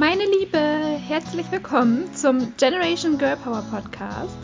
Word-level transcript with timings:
Meine 0.00 0.24
Liebe, 0.24 0.56
herzlich 0.58 1.52
willkommen 1.52 2.10
zum 2.14 2.56
Generation 2.56 3.18
Girl 3.18 3.36
Power 3.36 3.62
Podcast. 3.70 4.34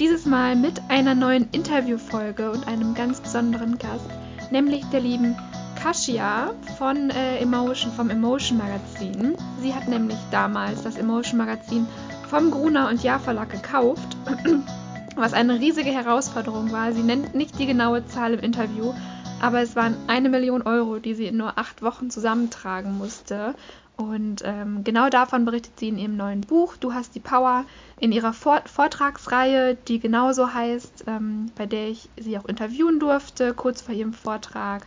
Dieses 0.00 0.26
Mal 0.26 0.56
mit 0.56 0.82
einer 0.88 1.14
neuen 1.14 1.48
Interviewfolge 1.52 2.50
und 2.50 2.66
einem 2.66 2.94
ganz 2.94 3.20
besonderen 3.20 3.78
Gast, 3.78 4.10
nämlich 4.50 4.84
der 4.86 4.98
lieben 4.98 5.36
Kashia 5.80 6.52
von 6.78 7.10
äh, 7.10 7.38
Emotion, 7.38 7.92
vom 7.92 8.10
Emotion 8.10 8.58
Magazin. 8.58 9.36
Sie 9.60 9.72
hat 9.72 9.86
nämlich 9.86 10.18
damals 10.32 10.82
das 10.82 10.96
Emotion 10.96 11.38
Magazin 11.38 11.86
vom 12.28 12.50
Gruner 12.50 12.88
und 12.88 13.04
Jahr 13.04 13.20
Verlag 13.20 13.50
gekauft, 13.50 14.16
was 15.14 15.32
eine 15.32 15.60
riesige 15.60 15.90
Herausforderung 15.90 16.72
war. 16.72 16.92
Sie 16.92 17.04
nennt 17.04 17.36
nicht 17.36 17.56
die 17.60 17.66
genaue 17.66 18.04
Zahl 18.04 18.34
im 18.34 18.40
Interview, 18.40 18.92
aber 19.40 19.62
es 19.62 19.76
waren 19.76 19.94
eine 20.08 20.28
Million 20.28 20.62
Euro, 20.62 20.98
die 20.98 21.14
sie 21.14 21.26
in 21.26 21.36
nur 21.36 21.56
acht 21.56 21.82
Wochen 21.82 22.10
zusammentragen 22.10 22.98
musste. 22.98 23.54
Und 23.96 24.42
ähm, 24.44 24.82
genau 24.82 25.08
davon 25.08 25.44
berichtet 25.44 25.78
sie 25.78 25.88
in 25.88 25.98
ihrem 25.98 26.16
neuen 26.16 26.40
Buch. 26.40 26.76
Du 26.76 26.94
hast 26.94 27.14
die 27.14 27.20
Power 27.20 27.64
in 28.00 28.10
ihrer 28.10 28.32
Vort 28.32 28.68
Vortragsreihe, 28.68 29.76
die 29.76 30.00
genauso 30.00 30.52
heißt, 30.52 31.04
ähm, 31.06 31.52
bei 31.54 31.66
der 31.66 31.88
ich 31.88 32.08
sie 32.16 32.36
auch 32.36 32.46
interviewen 32.46 32.98
durfte, 32.98 33.54
kurz 33.54 33.82
vor 33.82 33.94
ihrem 33.94 34.12
Vortrag. 34.12 34.86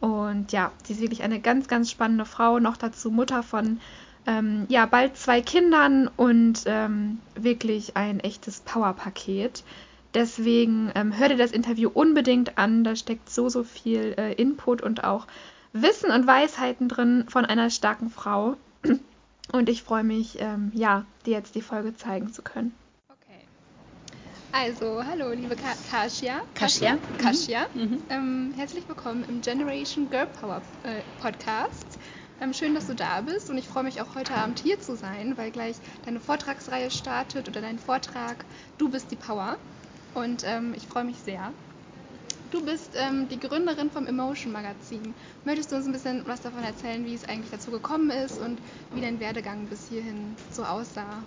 Und 0.00 0.50
ja, 0.50 0.72
sie 0.84 0.94
ist 0.94 1.00
wirklich 1.00 1.22
eine 1.22 1.40
ganz, 1.40 1.68
ganz 1.68 1.90
spannende 1.90 2.24
Frau, 2.24 2.58
noch 2.58 2.76
dazu 2.76 3.10
Mutter 3.10 3.42
von 3.44 3.80
ähm, 4.26 4.66
ja, 4.68 4.86
bald 4.86 5.16
zwei 5.16 5.40
Kindern 5.40 6.08
und 6.16 6.64
ähm, 6.66 7.20
wirklich 7.34 7.96
ein 7.96 8.20
echtes 8.20 8.60
Powerpaket. 8.60 9.62
Deswegen 10.14 10.90
ähm, 10.94 11.16
hör 11.16 11.28
dir 11.28 11.36
das 11.36 11.52
Interview 11.52 11.88
unbedingt 11.92 12.58
an, 12.58 12.82
da 12.82 12.96
steckt 12.96 13.30
so, 13.30 13.48
so 13.48 13.62
viel 13.62 14.14
äh, 14.18 14.32
Input 14.32 14.82
und 14.82 15.04
auch 15.04 15.26
Wissen 15.72 16.10
und 16.10 16.26
Weisheiten 16.26 16.88
drin 16.88 17.26
von 17.28 17.44
einer 17.44 17.70
starken 17.70 18.10
Frau. 18.10 18.56
Und 19.52 19.68
ich 19.68 19.82
freue 19.82 20.04
mich, 20.04 20.40
ähm, 20.40 20.70
ja, 20.74 21.04
dir 21.26 21.32
jetzt 21.32 21.54
die 21.54 21.62
Folge 21.62 21.96
zeigen 21.96 22.32
zu 22.32 22.42
können. 22.42 22.74
Okay. 23.08 23.40
Also, 24.52 25.04
hallo, 25.04 25.30
liebe 25.30 25.54
Ka 25.56 25.74
Kasia. 25.90 26.40
Kasia. 26.54 26.98
Kasia. 27.18 27.66
Mhm. 27.74 27.82
mhm. 27.82 28.02
Ähm, 28.10 28.54
herzlich 28.56 28.88
willkommen 28.88 29.24
im 29.28 29.40
Generation 29.40 30.10
Girl 30.10 30.26
Power 30.26 30.62
äh, 30.82 31.02
Podcast. 31.20 31.86
Ähm, 32.40 32.52
schön, 32.52 32.74
dass 32.74 32.86
du 32.86 32.94
da 32.94 33.20
bist 33.20 33.50
und 33.50 33.58
ich 33.58 33.68
freue 33.68 33.84
mich 33.84 34.00
auch 34.00 34.14
heute 34.14 34.34
Abend 34.34 34.58
hier 34.60 34.80
zu 34.80 34.96
sein, 34.96 35.36
weil 35.36 35.50
gleich 35.50 35.76
deine 36.04 36.20
Vortragsreihe 36.20 36.90
startet 36.90 37.48
oder 37.48 37.60
dein 37.60 37.78
Vortrag 37.78 38.44
Du 38.78 38.88
bist 38.88 39.10
die 39.10 39.16
Power. 39.16 39.56
Und 40.14 40.42
ähm, 40.44 40.74
ich 40.76 40.86
freue 40.86 41.04
mich 41.04 41.18
sehr. 41.18 41.52
Du 42.50 42.64
bist 42.64 42.90
ähm, 42.96 43.28
die 43.28 43.38
Gründerin 43.38 43.90
vom 43.90 44.08
Emotion 44.08 44.52
Magazin. 44.52 45.14
Möchtest 45.44 45.70
du 45.70 45.76
uns 45.76 45.86
ein 45.86 45.92
bisschen 45.92 46.22
was 46.26 46.40
davon 46.40 46.64
erzählen, 46.64 47.06
wie 47.06 47.14
es 47.14 47.24
eigentlich 47.24 47.50
dazu 47.50 47.70
gekommen 47.70 48.10
ist 48.10 48.40
und 48.40 48.58
wie 48.92 49.00
dein 49.00 49.20
Werdegang 49.20 49.66
bis 49.66 49.88
hierhin 49.88 50.34
so 50.50 50.64
aussah? 50.64 51.22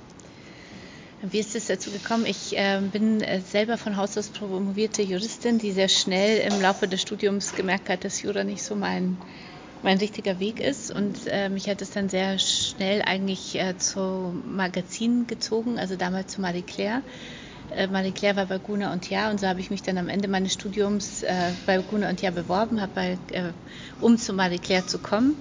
Wie 1.21 1.39
ist 1.39 1.55
es 1.55 1.67
dazu 1.67 1.91
gekommen? 1.91 2.25
Ich 2.25 2.57
äh, 2.57 2.81
bin 2.91 3.21
äh, 3.21 3.39
selber 3.39 3.77
von 3.77 3.95
Haus 3.95 4.17
aus 4.17 4.27
promovierte 4.27 5.01
Juristin, 5.01 5.59
die 5.59 5.71
sehr 5.71 5.87
schnell 5.87 6.39
im 6.51 6.61
Laufe 6.61 6.89
des 6.89 7.01
Studiums 7.01 7.55
gemerkt 7.55 7.87
hat, 7.87 8.03
dass 8.03 8.21
Jura 8.21 8.43
nicht 8.43 8.61
so 8.61 8.75
mein, 8.75 9.15
mein 9.81 9.99
richtiger 9.99 10.41
Weg 10.41 10.59
ist. 10.59 10.91
Und 10.91 11.19
äh, 11.27 11.47
mich 11.47 11.69
hat 11.69 11.81
es 11.81 11.91
dann 11.91 12.09
sehr 12.09 12.37
schnell 12.39 13.01
eigentlich 13.01 13.55
äh, 13.55 13.77
zum 13.77 14.57
Magazin 14.57 15.25
gezogen, 15.25 15.79
also 15.79 15.95
damals 15.95 16.33
zu 16.33 16.41
Marie 16.41 16.63
Claire 16.63 17.01
äh, 17.69 17.87
Marie 17.87 18.11
Claire 18.11 18.35
war 18.35 18.45
bei 18.45 18.57
Guna 18.57 18.91
und 18.93 19.09
Jahr 19.09 19.31
und 19.31 19.39
so 19.39 19.47
habe 19.47 19.59
ich 19.59 19.69
mich 19.69 19.81
dann 19.81 19.97
am 19.97 20.09
Ende 20.09 20.27
meines 20.27 20.53
Studiums 20.53 21.23
äh, 21.23 21.53
bei 21.65 21.77
Guna 21.79 22.09
und 22.09 22.21
Jahr 22.21 22.31
beworben, 22.31 22.81
bei, 22.93 23.17
äh, 23.31 23.53
um 23.99 24.17
zu 24.17 24.33
Marie 24.33 24.59
Claire 24.59 24.85
zu 24.85 24.99
kommen. 24.99 25.35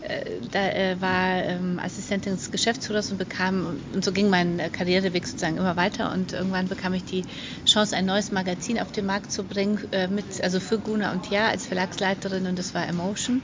Äh, 0.00 0.40
da 0.50 0.70
äh, 0.70 1.00
war 1.00 1.44
ähm, 1.44 1.78
Assistentin 1.78 2.32
des 2.32 2.50
Geschäftsführers 2.50 3.10
und 3.10 3.18
bekam, 3.18 3.82
und 3.92 4.04
so 4.04 4.12
ging 4.12 4.30
mein 4.30 4.58
äh, 4.58 4.70
Karriereweg 4.70 5.26
sozusagen 5.26 5.58
immer 5.58 5.76
weiter 5.76 6.12
und 6.12 6.32
irgendwann 6.32 6.68
bekam 6.68 6.94
ich 6.94 7.04
die 7.04 7.26
Chance, 7.66 7.94
ein 7.96 8.06
neues 8.06 8.32
Magazin 8.32 8.80
auf 8.80 8.92
den 8.92 9.04
Markt 9.04 9.30
zu 9.30 9.44
bringen, 9.44 9.78
mit, 10.10 10.42
also 10.42 10.58
für 10.58 10.78
Guna 10.78 11.12
und 11.12 11.28
Jahr 11.28 11.50
als 11.50 11.66
Verlagsleiterin 11.66 12.46
und 12.46 12.58
das 12.58 12.74
war 12.74 12.86
Emotion. 12.88 13.42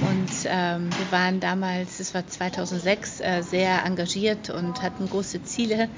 Und 0.00 0.30
ähm, 0.44 0.96
wir 0.96 1.10
waren 1.10 1.40
damals, 1.40 1.98
es 1.98 2.14
war 2.14 2.26
2006, 2.26 3.20
äh, 3.20 3.42
sehr 3.42 3.84
engagiert 3.84 4.48
und 4.48 4.80
hatten 4.80 5.08
große 5.08 5.42
Ziele, 5.42 5.88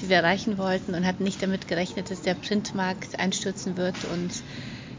die 0.00 0.08
wir 0.08 0.16
erreichen 0.16 0.56
wollten 0.56 0.94
und 0.94 1.06
hatten 1.06 1.24
nicht 1.24 1.42
damit 1.42 1.68
gerechnet, 1.68 2.10
dass 2.10 2.22
der 2.22 2.34
Printmarkt 2.34 3.18
einstürzen 3.18 3.76
wird 3.76 4.06
und 4.06 4.32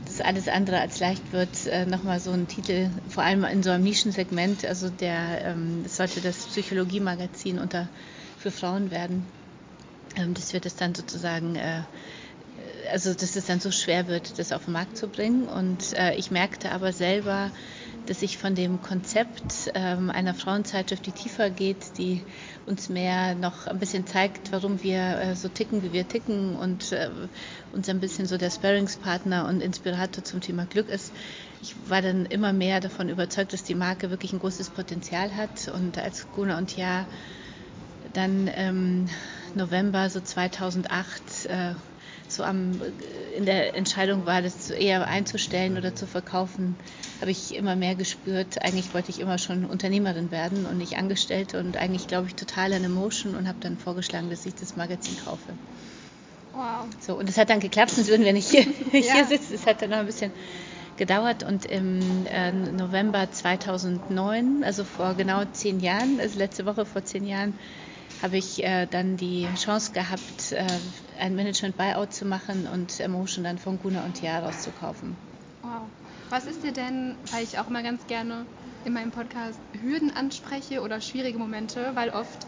dass 0.05 0.21
alles 0.21 0.47
andere 0.47 0.79
als 0.79 0.99
leicht 0.99 1.33
wird. 1.33 1.65
Äh, 1.67 1.87
Nochmal 1.87 2.19
so 2.19 2.31
ein 2.31 2.47
Titel, 2.47 2.91
vor 3.09 3.23
allem 3.23 3.45
in 3.45 3.63
so 3.63 3.71
einem 3.71 3.83
Nischensegment, 3.83 4.63
also 4.63 4.89
der, 4.89 5.43
ähm, 5.43 5.85
sollte 5.87 6.21
das 6.21 6.45
Psychologie-Magazin 6.45 7.57
unter, 7.57 7.89
für 8.37 8.51
Frauen 8.51 8.91
werden, 8.91 9.25
ähm, 10.17 10.35
dass 10.35 10.53
wir 10.53 10.59
das 10.59 10.75
dann 10.75 10.93
sozusagen 10.93 11.55
äh, 11.55 11.81
also 12.91 13.13
dass 13.13 13.35
es 13.35 13.45
dann 13.45 13.59
so 13.59 13.71
schwer 13.71 14.07
wird, 14.07 14.37
das 14.39 14.51
auf 14.51 14.65
den 14.65 14.73
Markt 14.73 14.97
zu 14.97 15.07
bringen. 15.07 15.47
Und 15.47 15.93
äh, 15.93 16.15
ich 16.15 16.31
merkte 16.31 16.71
aber 16.71 16.93
selber, 16.93 17.51
dass 18.07 18.21
ich 18.21 18.37
von 18.37 18.55
dem 18.55 18.81
Konzept 18.81 19.71
ähm, 19.73 20.09
einer 20.09 20.33
Frauenzeitschrift, 20.33 21.05
die 21.05 21.11
tiefer 21.11 21.49
geht, 21.49 21.97
die 21.97 22.21
uns 22.65 22.89
mehr 22.89 23.35
noch 23.35 23.67
ein 23.67 23.79
bisschen 23.79 24.07
zeigt, 24.07 24.51
warum 24.51 24.81
wir 24.83 25.19
äh, 25.19 25.35
so 25.35 25.49
ticken, 25.49 25.83
wie 25.83 25.93
wir 25.93 26.07
ticken 26.07 26.55
und 26.55 26.91
äh, 26.91 27.09
uns 27.71 27.87
ein 27.89 27.99
bisschen 27.99 28.25
so 28.25 28.37
der 28.37 28.49
Sparringspartner 28.49 29.47
und 29.47 29.61
Inspirator 29.61 30.23
zum 30.23 30.41
Thema 30.41 30.65
Glück 30.65 30.89
ist. 30.89 31.13
Ich 31.61 31.75
war 31.89 32.01
dann 32.01 32.25
immer 32.25 32.53
mehr 32.53 32.79
davon 32.79 33.09
überzeugt, 33.09 33.53
dass 33.53 33.63
die 33.63 33.75
Marke 33.75 34.09
wirklich 34.09 34.33
ein 34.33 34.39
großes 34.39 34.69
Potenzial 34.71 35.35
hat 35.35 35.67
und 35.67 35.97
als 35.97 36.27
Guna 36.31 36.57
und 36.57 36.75
Ja 36.75 37.05
dann 38.13 38.49
ähm, 38.53 39.09
November 39.55 40.09
so 40.09 40.19
2008 40.19 41.45
äh, 41.45 41.73
so 42.31 42.43
am, 42.43 42.81
in 43.35 43.45
der 43.45 43.75
Entscheidung 43.75 44.25
war, 44.25 44.41
das 44.41 44.69
eher 44.69 45.07
einzustellen 45.07 45.77
oder 45.77 45.95
zu 45.95 46.07
verkaufen, 46.07 46.77
habe 47.19 47.31
ich 47.31 47.55
immer 47.55 47.75
mehr 47.75 47.95
gespürt, 47.95 48.61
eigentlich 48.63 48.93
wollte 48.93 49.11
ich 49.11 49.19
immer 49.19 49.37
schon 49.37 49.65
Unternehmerin 49.65 50.31
werden 50.31 50.65
und 50.65 50.77
nicht 50.77 50.97
Angestellte 50.97 51.59
und 51.59 51.77
eigentlich 51.77 52.07
glaube 52.07 52.27
ich 52.27 52.35
total 52.35 52.73
an 52.73 52.83
Emotion 52.83 53.35
und 53.35 53.47
habe 53.47 53.57
dann 53.61 53.77
vorgeschlagen, 53.77 54.29
dass 54.29 54.45
ich 54.45 54.55
das 54.55 54.75
Magazin 54.75 55.15
kaufe. 55.23 55.53
Wow. 56.53 56.85
So, 56.99 57.17
und 57.17 57.29
es 57.29 57.37
hat 57.37 57.49
dann 57.49 57.59
geklappt, 57.59 57.91
sonst 57.91 58.09
würden 58.09 58.25
wir 58.25 58.33
nicht 58.33 58.49
hier, 58.49 58.61
ja. 58.91 59.13
hier 59.13 59.25
sitzen. 59.25 59.53
Es 59.53 59.65
hat 59.65 59.81
dann 59.81 59.91
noch 59.91 59.97
ein 59.97 60.05
bisschen 60.05 60.31
gedauert 60.97 61.43
und 61.43 61.65
im 61.65 62.25
äh, 62.25 62.51
November 62.51 63.31
2009, 63.31 64.63
also 64.63 64.83
vor 64.83 65.15
genau 65.15 65.45
zehn 65.45 65.79
Jahren, 65.79 66.19
also 66.19 66.37
letzte 66.37 66.65
Woche 66.65 66.85
vor 66.85 67.03
zehn 67.03 67.25
Jahren, 67.25 67.57
habe 68.21 68.37
ich 68.37 68.63
äh, 68.63 68.85
dann 68.85 69.17
die 69.17 69.47
Chance 69.55 69.91
gehabt, 69.91 70.51
äh, 70.51 70.65
ein 71.19 71.35
Management-Buyout 71.35 72.13
zu 72.13 72.25
machen 72.25 72.67
und 72.67 72.99
Emotion 72.99 73.43
dann 73.43 73.57
von 73.57 73.79
Guna 73.79 74.03
und 74.05 74.21
Jahr 74.21 74.43
rauszukaufen. 74.43 75.15
Wow. 75.63 75.81
Was 76.29 76.45
ist 76.45 76.63
dir 76.63 76.71
denn, 76.71 77.15
weil 77.31 77.43
ich 77.43 77.57
auch 77.59 77.67
immer 77.67 77.83
ganz 77.83 78.05
gerne 78.07 78.45
in 78.85 78.93
meinem 78.93 79.11
Podcast 79.11 79.59
Hürden 79.81 80.11
anspreche 80.15 80.81
oder 80.81 81.01
schwierige 81.01 81.37
Momente, 81.37 81.91
weil 81.93 82.09
oft 82.09 82.47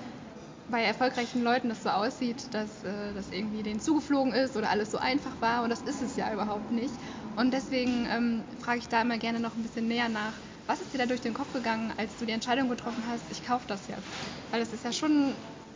bei 0.70 0.84
erfolgreichen 0.84 1.44
Leuten 1.44 1.70
das 1.70 1.84
so 1.84 1.90
aussieht, 1.90 2.54
dass 2.54 2.84
äh, 2.84 3.14
das 3.14 3.32
irgendwie 3.32 3.64
denen 3.64 3.80
zugeflogen 3.80 4.34
ist 4.34 4.56
oder 4.56 4.70
alles 4.70 4.92
so 4.92 4.98
einfach 4.98 5.42
war 5.42 5.64
und 5.64 5.70
das 5.70 5.82
ist 5.82 6.02
es 6.02 6.16
ja 6.16 6.34
überhaupt 6.34 6.72
nicht. 6.72 6.94
Und 7.36 7.52
deswegen 7.52 8.08
ähm, 8.10 8.44
frage 8.62 8.80
ich 8.80 8.88
da 8.88 9.02
immer 9.02 9.18
gerne 9.18 9.40
noch 9.40 9.56
ein 9.56 9.64
bisschen 9.64 9.88
näher 9.88 10.10
nach. 10.10 10.34
Was 10.66 10.80
ist 10.80 10.94
dir 10.94 11.00
da 11.00 11.06
durch 11.06 11.22
den 11.22 11.34
Kopf 11.34 11.52
gegangen, 11.52 11.92
als 11.98 12.18
du 12.18 12.26
die 12.26 12.32
Entscheidung 12.32 12.70
getroffen 12.70 13.04
hast, 13.10 13.24
ich 13.32 13.46
kaufe 13.46 13.66
das 13.68 13.88
jetzt? 13.88 14.08
Weil 14.52 14.62
das 14.62 14.72
ist 14.72 14.86
ja 14.86 14.94
schon 14.94 15.34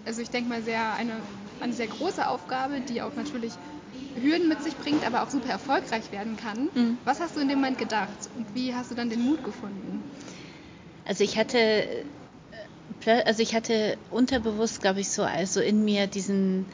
also 0.07 0.21
ich 0.21 0.29
denke 0.31 0.49
mal, 0.49 0.63
sehr 0.63 0.93
eine, 0.93 1.21
eine 1.59 1.73
sehr 1.73 1.87
große 1.87 2.27
Aufgabe, 2.27 2.81
die 2.81 3.01
auch 3.01 3.15
natürlich 3.15 3.53
Hürden 4.15 4.49
mit 4.49 4.63
sich 4.63 4.75
bringt, 4.77 5.05
aber 5.05 5.21
auch 5.21 5.29
super 5.29 5.49
erfolgreich 5.49 6.11
werden 6.11 6.37
kann. 6.37 6.69
Mhm. 6.73 6.97
Was 7.05 7.19
hast 7.19 7.35
du 7.35 7.41
in 7.41 7.49
dem 7.49 7.59
Moment 7.59 7.77
gedacht 7.77 8.29
und 8.35 8.55
wie 8.55 8.73
hast 8.73 8.89
du 8.89 8.95
dann 8.95 9.09
den 9.09 9.21
Mut 9.21 9.43
gefunden? 9.43 10.03
Also 11.05 11.23
ich 11.23 11.37
hatte, 11.37 11.57
äh, 13.05 13.23
also 13.25 13.43
ich 13.43 13.53
hatte 13.53 13.97
unterbewusst, 14.09 14.81
glaube 14.81 15.01
ich, 15.01 15.09
so 15.09 15.23
also 15.23 15.61
in 15.61 15.85
mir 15.85 16.07
diesen 16.07 16.65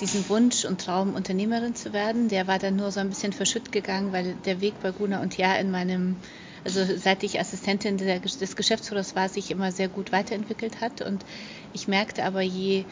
diesen 0.00 0.28
Wunsch 0.28 0.64
und 0.64 0.80
Traum, 0.80 1.14
Unternehmerin 1.14 1.74
zu 1.74 1.92
werden. 1.92 2.28
Der 2.28 2.46
war 2.46 2.58
dann 2.60 2.76
nur 2.76 2.92
so 2.92 3.00
ein 3.00 3.08
bisschen 3.08 3.32
verschütt 3.32 3.72
gegangen, 3.72 4.12
weil 4.12 4.34
der 4.36 4.60
Weg 4.60 4.80
bei 4.80 4.92
Guna 4.92 5.20
und 5.20 5.36
Ja 5.36 5.56
in 5.56 5.72
meinem 5.72 6.16
also 6.64 6.84
seit 6.96 7.22
ich 7.22 7.40
Assistentin 7.40 7.96
des 7.98 8.56
Geschäftsführers 8.56 9.14
war, 9.16 9.28
sich 9.28 9.50
immer 9.50 9.72
sehr 9.72 9.88
gut 9.88 10.12
weiterentwickelt 10.12 10.80
hat. 10.80 11.02
Und 11.02 11.24
ich 11.72 11.88
merkte 11.88 12.24
aber, 12.24 12.42
je, 12.42 12.84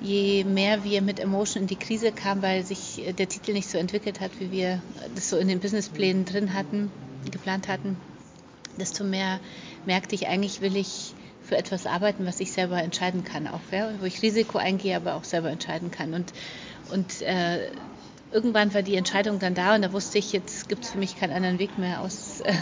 je 0.00 0.44
mehr 0.44 0.84
wir 0.84 1.02
mit 1.02 1.20
Emotion 1.20 1.62
in 1.62 1.68
die 1.68 1.76
Krise 1.76 2.12
kamen, 2.12 2.42
weil 2.42 2.64
sich 2.64 3.02
der 3.18 3.28
Titel 3.28 3.52
nicht 3.52 3.68
so 3.68 3.78
entwickelt 3.78 4.20
hat, 4.20 4.32
wie 4.40 4.50
wir 4.50 4.82
das 5.14 5.30
so 5.30 5.36
in 5.36 5.48
den 5.48 5.60
Businessplänen 5.60 6.24
drin 6.24 6.54
hatten, 6.54 6.90
geplant 7.30 7.68
hatten, 7.68 7.96
desto 8.76 9.04
mehr 9.04 9.40
merkte 9.84 10.14
ich, 10.14 10.26
eigentlich 10.28 10.60
will 10.60 10.76
ich 10.76 11.14
für 11.42 11.56
etwas 11.56 11.86
arbeiten, 11.86 12.26
was 12.26 12.40
ich 12.40 12.52
selber 12.52 12.82
entscheiden 12.82 13.24
kann, 13.24 13.48
auch 13.48 13.60
ja, 13.72 13.90
wo 14.00 14.04
ich 14.04 14.22
Risiko 14.22 14.58
eingehe, 14.58 14.96
aber 14.96 15.14
auch 15.14 15.24
selber 15.24 15.50
entscheiden 15.50 15.90
kann. 15.90 16.14
Und, 16.14 16.32
und 16.92 17.22
äh, 17.22 17.70
irgendwann 18.32 18.72
war 18.74 18.82
die 18.82 18.94
Entscheidung 18.94 19.38
dann 19.38 19.54
da 19.54 19.74
und 19.74 19.82
da 19.82 19.92
wusste 19.92 20.18
ich, 20.18 20.32
jetzt 20.32 20.68
gibt 20.68 20.84
es 20.84 20.90
für 20.90 20.98
mich 20.98 21.16
keinen 21.16 21.32
anderen 21.32 21.58
Weg 21.58 21.78
mehr, 21.78 22.00
aus, 22.00 22.40
äh, 22.40 22.52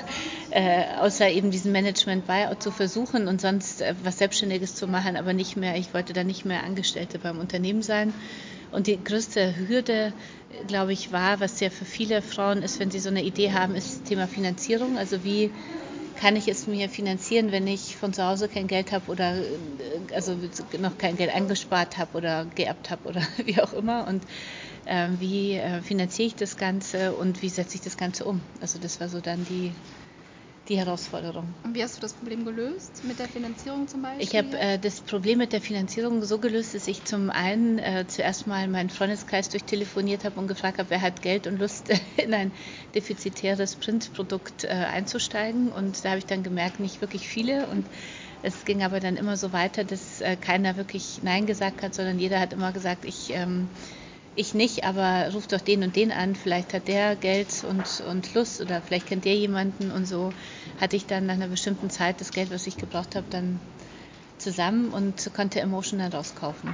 äh, 0.50 0.96
außer 0.98 1.28
eben 1.28 1.50
diesen 1.50 1.72
Management-Buyout 1.72 2.62
zu 2.62 2.70
versuchen 2.70 3.28
und 3.28 3.40
sonst 3.40 3.82
äh, 3.82 3.94
was 4.02 4.18
Selbstständiges 4.18 4.74
zu 4.74 4.86
machen, 4.86 5.16
aber 5.16 5.32
nicht 5.32 5.56
mehr, 5.56 5.76
ich 5.76 5.92
wollte 5.94 6.12
da 6.12 6.24
nicht 6.24 6.44
mehr 6.44 6.64
Angestellte 6.64 7.18
beim 7.18 7.38
Unternehmen 7.38 7.82
sein. 7.82 8.12
Und 8.70 8.86
die 8.86 9.02
größte 9.02 9.54
Hürde, 9.68 10.12
glaube 10.66 10.92
ich, 10.92 11.10
war, 11.10 11.40
was 11.40 11.58
ja 11.60 11.70
für 11.70 11.86
viele 11.86 12.20
Frauen 12.20 12.62
ist, 12.62 12.80
wenn 12.80 12.90
sie 12.90 12.98
so 12.98 13.08
eine 13.08 13.22
Idee 13.22 13.52
haben, 13.52 13.74
ist 13.74 13.88
das 13.88 14.02
Thema 14.02 14.26
Finanzierung. 14.26 14.98
Also 14.98 15.24
wie 15.24 15.50
kann 16.20 16.36
ich 16.36 16.48
es 16.48 16.66
mir 16.66 16.88
finanzieren, 16.88 17.52
wenn 17.52 17.66
ich 17.66 17.96
von 17.96 18.12
zu 18.12 18.24
Hause 18.24 18.48
kein 18.48 18.66
Geld 18.66 18.92
habe 18.92 19.10
oder 19.10 19.36
äh, 19.36 19.44
also 20.14 20.36
noch 20.78 20.98
kein 20.98 21.16
Geld 21.16 21.34
angespart 21.34 21.96
habe 21.96 22.18
oder 22.18 22.44
geerbt 22.54 22.90
habe 22.90 23.08
oder 23.08 23.22
wie 23.44 23.60
auch 23.60 23.72
immer. 23.72 24.06
Und 24.06 24.22
äh, 24.88 25.08
wie 25.18 25.54
äh, 25.54 25.82
finanziere 25.82 26.28
ich 26.28 26.34
das 26.34 26.56
Ganze 26.56 27.14
und 27.14 27.42
wie 27.42 27.48
setze 27.48 27.76
ich 27.76 27.82
das 27.82 27.96
Ganze 27.96 28.24
um? 28.24 28.40
Also 28.60 28.78
das 28.78 29.00
war 29.00 29.08
so 29.08 29.20
dann 29.20 29.44
die, 29.44 29.72
die 30.68 30.78
Herausforderung. 30.78 31.44
Und 31.64 31.74
wie 31.74 31.82
hast 31.82 31.96
du 31.96 32.00
das 32.00 32.14
Problem 32.14 32.44
gelöst? 32.44 33.04
Mit 33.04 33.18
der 33.18 33.28
Finanzierung 33.28 33.86
zum 33.86 34.02
Beispiel? 34.02 34.24
Ich 34.24 34.36
habe 34.36 34.58
äh, 34.58 34.78
das 34.78 35.00
Problem 35.00 35.38
mit 35.38 35.52
der 35.52 35.60
Finanzierung 35.60 36.24
so 36.24 36.38
gelöst, 36.38 36.74
dass 36.74 36.88
ich 36.88 37.04
zum 37.04 37.30
einen 37.30 37.78
äh, 37.78 38.06
zuerst 38.08 38.46
mal 38.46 38.66
meinen 38.68 38.88
Freundeskreis 38.88 39.50
durchtelefoniert 39.50 40.24
habe 40.24 40.40
und 40.40 40.48
gefragt 40.48 40.78
habe, 40.78 40.90
wer 40.90 41.02
hat 41.02 41.20
Geld 41.20 41.46
und 41.46 41.58
Lust, 41.58 41.90
in 42.16 42.32
ein 42.32 42.52
defizitäres 42.94 43.76
Printprodukt 43.76 44.64
äh, 44.64 44.68
einzusteigen. 44.68 45.70
Und 45.70 46.04
da 46.04 46.10
habe 46.10 46.18
ich 46.18 46.26
dann 46.26 46.42
gemerkt, 46.42 46.80
nicht 46.80 47.02
wirklich 47.02 47.28
viele. 47.28 47.66
Und 47.66 47.86
es 48.42 48.64
ging 48.64 48.82
aber 48.82 49.00
dann 49.00 49.16
immer 49.16 49.36
so 49.36 49.52
weiter, 49.52 49.84
dass 49.84 50.22
äh, 50.22 50.36
keiner 50.36 50.76
wirklich 50.76 51.20
Nein 51.22 51.44
gesagt 51.46 51.82
hat, 51.82 51.94
sondern 51.94 52.18
jeder 52.18 52.40
hat 52.40 52.54
immer 52.54 52.72
gesagt, 52.72 53.04
ich. 53.04 53.30
Ähm, 53.34 53.68
ich 54.38 54.54
nicht, 54.54 54.84
aber 54.84 55.32
ruf 55.32 55.48
doch 55.48 55.60
den 55.60 55.82
und 55.82 55.96
den 55.96 56.12
an, 56.12 56.36
vielleicht 56.36 56.72
hat 56.72 56.86
der 56.86 57.16
Geld 57.16 57.64
und, 57.68 58.02
und 58.08 58.34
Lust 58.34 58.60
oder 58.60 58.80
vielleicht 58.80 59.06
kennt 59.06 59.24
der 59.24 59.34
jemanden 59.34 59.90
und 59.90 60.06
so 60.06 60.32
hatte 60.80 60.96
ich 60.96 61.06
dann 61.06 61.26
nach 61.26 61.34
einer 61.34 61.48
bestimmten 61.48 61.90
Zeit 61.90 62.20
das 62.20 62.32
Geld, 62.32 62.50
was 62.52 62.66
ich 62.66 62.76
gebraucht 62.76 63.16
habe, 63.16 63.26
dann 63.30 63.58
zusammen 64.38 64.90
und 64.90 65.30
konnte 65.34 65.60
Emotion 65.60 65.98
dann 65.98 66.12
rauskaufen. 66.12 66.72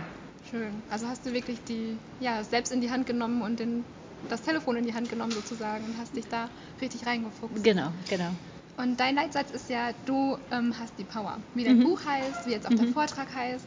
Schön. 0.50 0.82
Also 0.90 1.08
hast 1.08 1.25
du 1.25 1.32
wirklich 1.32 1.58
die, 1.66 1.96
ja, 2.20 2.44
selbst 2.44 2.70
in 2.70 2.82
die 2.82 2.90
Hand 2.90 3.06
genommen 3.06 3.40
und 3.40 3.58
den, 3.58 3.82
das 4.28 4.43
Telefon 4.43 4.76
in 4.76 4.84
die 4.84 4.93
Hand 4.93 5.08
genommen 5.08 5.32
sozusagen 5.32 5.84
und 5.84 5.96
hast 5.99 6.14
dich 6.14 6.26
da 6.26 6.50
richtig 6.82 7.06
reingefuchst. 7.06 7.64
Genau, 7.64 7.88
genau. 8.11 8.31
Und 8.76 9.00
dein 9.00 9.14
Leitsatz 9.14 9.52
ist 9.52 9.70
ja, 9.70 9.90
du 10.05 10.37
ähm, 10.50 10.75
hast 10.78 10.93
die 10.99 11.05
Power. 11.05 11.38
Wie 11.55 11.64
dein 11.64 11.78
mhm. 11.78 11.84
Buch 11.84 12.00
heißt, 12.05 12.46
wie 12.46 12.50
jetzt 12.50 12.66
auch 12.66 12.70
mhm. 12.70 12.78
der 12.78 12.88
Vortrag 12.88 13.34
heißt. 13.34 13.64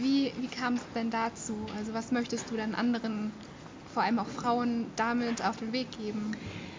Wie, 0.00 0.32
wie 0.38 0.48
kam 0.48 0.74
es 0.74 0.82
denn 0.94 1.10
dazu? 1.10 1.54
Also 1.76 1.92
was 1.92 2.10
möchtest 2.10 2.50
du 2.50 2.56
dann 2.56 2.74
anderen, 2.74 3.32
vor 3.92 4.02
allem 4.02 4.18
auch 4.18 4.28
Frauen, 4.28 4.86
damit 4.96 5.44
auf 5.44 5.56
den 5.56 5.72
Weg 5.72 5.92
geben? 5.96 6.36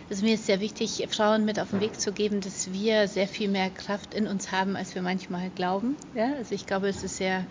Also 0.10 0.26
mir 0.26 0.34
ist 0.36 0.46
sehr 0.46 0.60
wichtig, 0.60 1.06
Frauen 1.12 1.46
mit 1.46 1.60
auf 1.60 1.70
den 1.70 1.80
Weg 1.82 2.00
zu 2.00 2.12
geben, 2.12 2.42
dass 2.42 2.72
wir 2.72 3.08
sehr 3.08 3.28
viel 3.28 3.50
mehr 3.50 3.70
Kraft 3.70 4.14
in 4.14 4.26
uns 4.26 4.52
haben, 4.52 4.76
als 4.76 4.96
wir 4.96 5.02
manchmal 5.02 5.50
glauben. 5.52 5.98
Ja? 6.16 6.34
Also 6.36 6.56
ich 6.56 6.66
glaube, 6.66 6.88
es 6.88 7.04
ist 7.04 7.18
sehr 7.18 7.46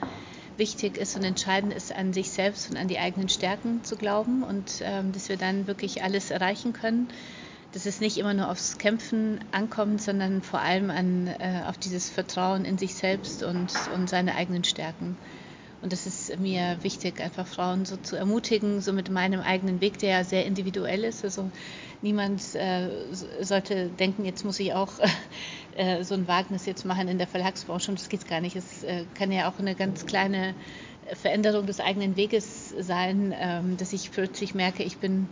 wichtig 0.57 0.97
ist 0.97 1.17
und 1.17 1.23
entscheidend 1.23 1.73
ist, 1.73 1.95
an 1.95 2.13
sich 2.13 2.31
selbst 2.31 2.69
und 2.71 2.77
an 2.77 2.89
die 2.89 2.99
eigenen 2.99 3.29
Stärken 3.29 3.85
zu 3.85 3.97
glauben 3.97 4.43
und 4.43 4.81
ähm, 4.81 5.13
dass 5.13 5.29
wir 5.29 5.37
dann 5.37 5.69
wirklich 5.69 6.03
alles 6.03 6.31
erreichen 6.31 6.73
können 6.73 7.09
dass 7.73 7.87
es 7.87 8.01
nicht 8.01 8.17
immer 8.17 8.35
nur 8.35 8.51
aufs 8.51 8.79
Kämpfen 8.79 9.45
ankommt, 9.51 10.01
sondern 10.01 10.43
vor 10.43 10.61
allem 10.61 10.91
an, 10.91 11.27
äh, 11.27 11.63
auf 11.67 11.77
dieses 11.77 12.09
Vertrauen 12.09 12.65
in 12.65 12.79
sich 12.79 12.95
selbst 12.95 13.43
und, 13.43 13.89
und 13.93 14.09
seine 14.09 14.35
eigenen 14.35 14.65
Stärken. 14.65 15.19
Und 15.81 15.93
das 15.93 16.07
ist 16.07 16.39
mir 16.41 16.79
wichtig, 16.83 17.21
einfach 17.21 17.47
Frauen 17.47 17.85
so 17.85 17.97
zu 17.97 18.17
ermutigen, 18.17 18.81
so 18.81 18.93
mit 18.93 19.11
meinem 19.11 19.41
eigenen 19.41 19.81
Weg, 19.81 19.99
der 19.99 20.11
ja 20.11 20.25
sehr 20.25 20.45
individuell 20.45 21.05
ist. 21.05 21.25
Also 21.25 21.51
niemand 22.03 22.43
äh, 22.57 22.89
sollte 23.41 23.89
denken, 23.89 24.25
jetzt 24.25 24.45
muss 24.45 24.59
ich 24.59 24.73
auch 24.75 24.93
äh, 25.77 26.03
so 26.03 26.15
ein 26.15 26.27
Wagnis 26.27 26.67
jetzt 26.67 26.85
machen 26.85 27.07
in 27.07 27.19
der 27.19 27.29
Verlagsbranche. 27.29 27.93
Und 27.93 28.01
das 28.01 28.09
geht 28.09 28.29
gar 28.29 28.41
nicht. 28.41 28.57
Es 28.57 28.83
äh, 28.83 29.05
kann 29.15 29.31
ja 29.31 29.49
auch 29.49 29.59
eine 29.61 29.77
ganz 29.77 30.05
kleine 30.05 30.55
Veränderung 31.15 31.67
des 31.67 31.81
eigenen 31.81 32.17
Weges 32.17 32.71
sein, 32.81 33.35
ähm, 33.39 33.77
dass 33.77 33.93
ich 33.93 34.11
plötzlich 34.11 34.55
merke, 34.55 34.83
ich 34.83 34.99
bin 34.99 35.29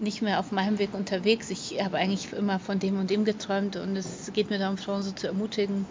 nicht 0.00 0.22
mehr 0.22 0.38
auf 0.38 0.52
meinem 0.52 0.78
Weg 0.78 0.94
unterwegs. 0.94 1.50
Ich 1.50 1.82
habe 1.82 1.98
eigentlich 1.98 2.32
immer 2.32 2.58
von 2.58 2.78
dem 2.78 2.98
und 2.98 3.10
dem 3.10 3.24
geträumt 3.24 3.76
und 3.76 3.96
es 3.96 4.30
geht 4.32 4.50
mir 4.50 4.58
darum, 4.58 4.76
Frauen 4.76 5.02
so 5.02 5.12
zu 5.12 5.26
ermutigen, 5.26 5.86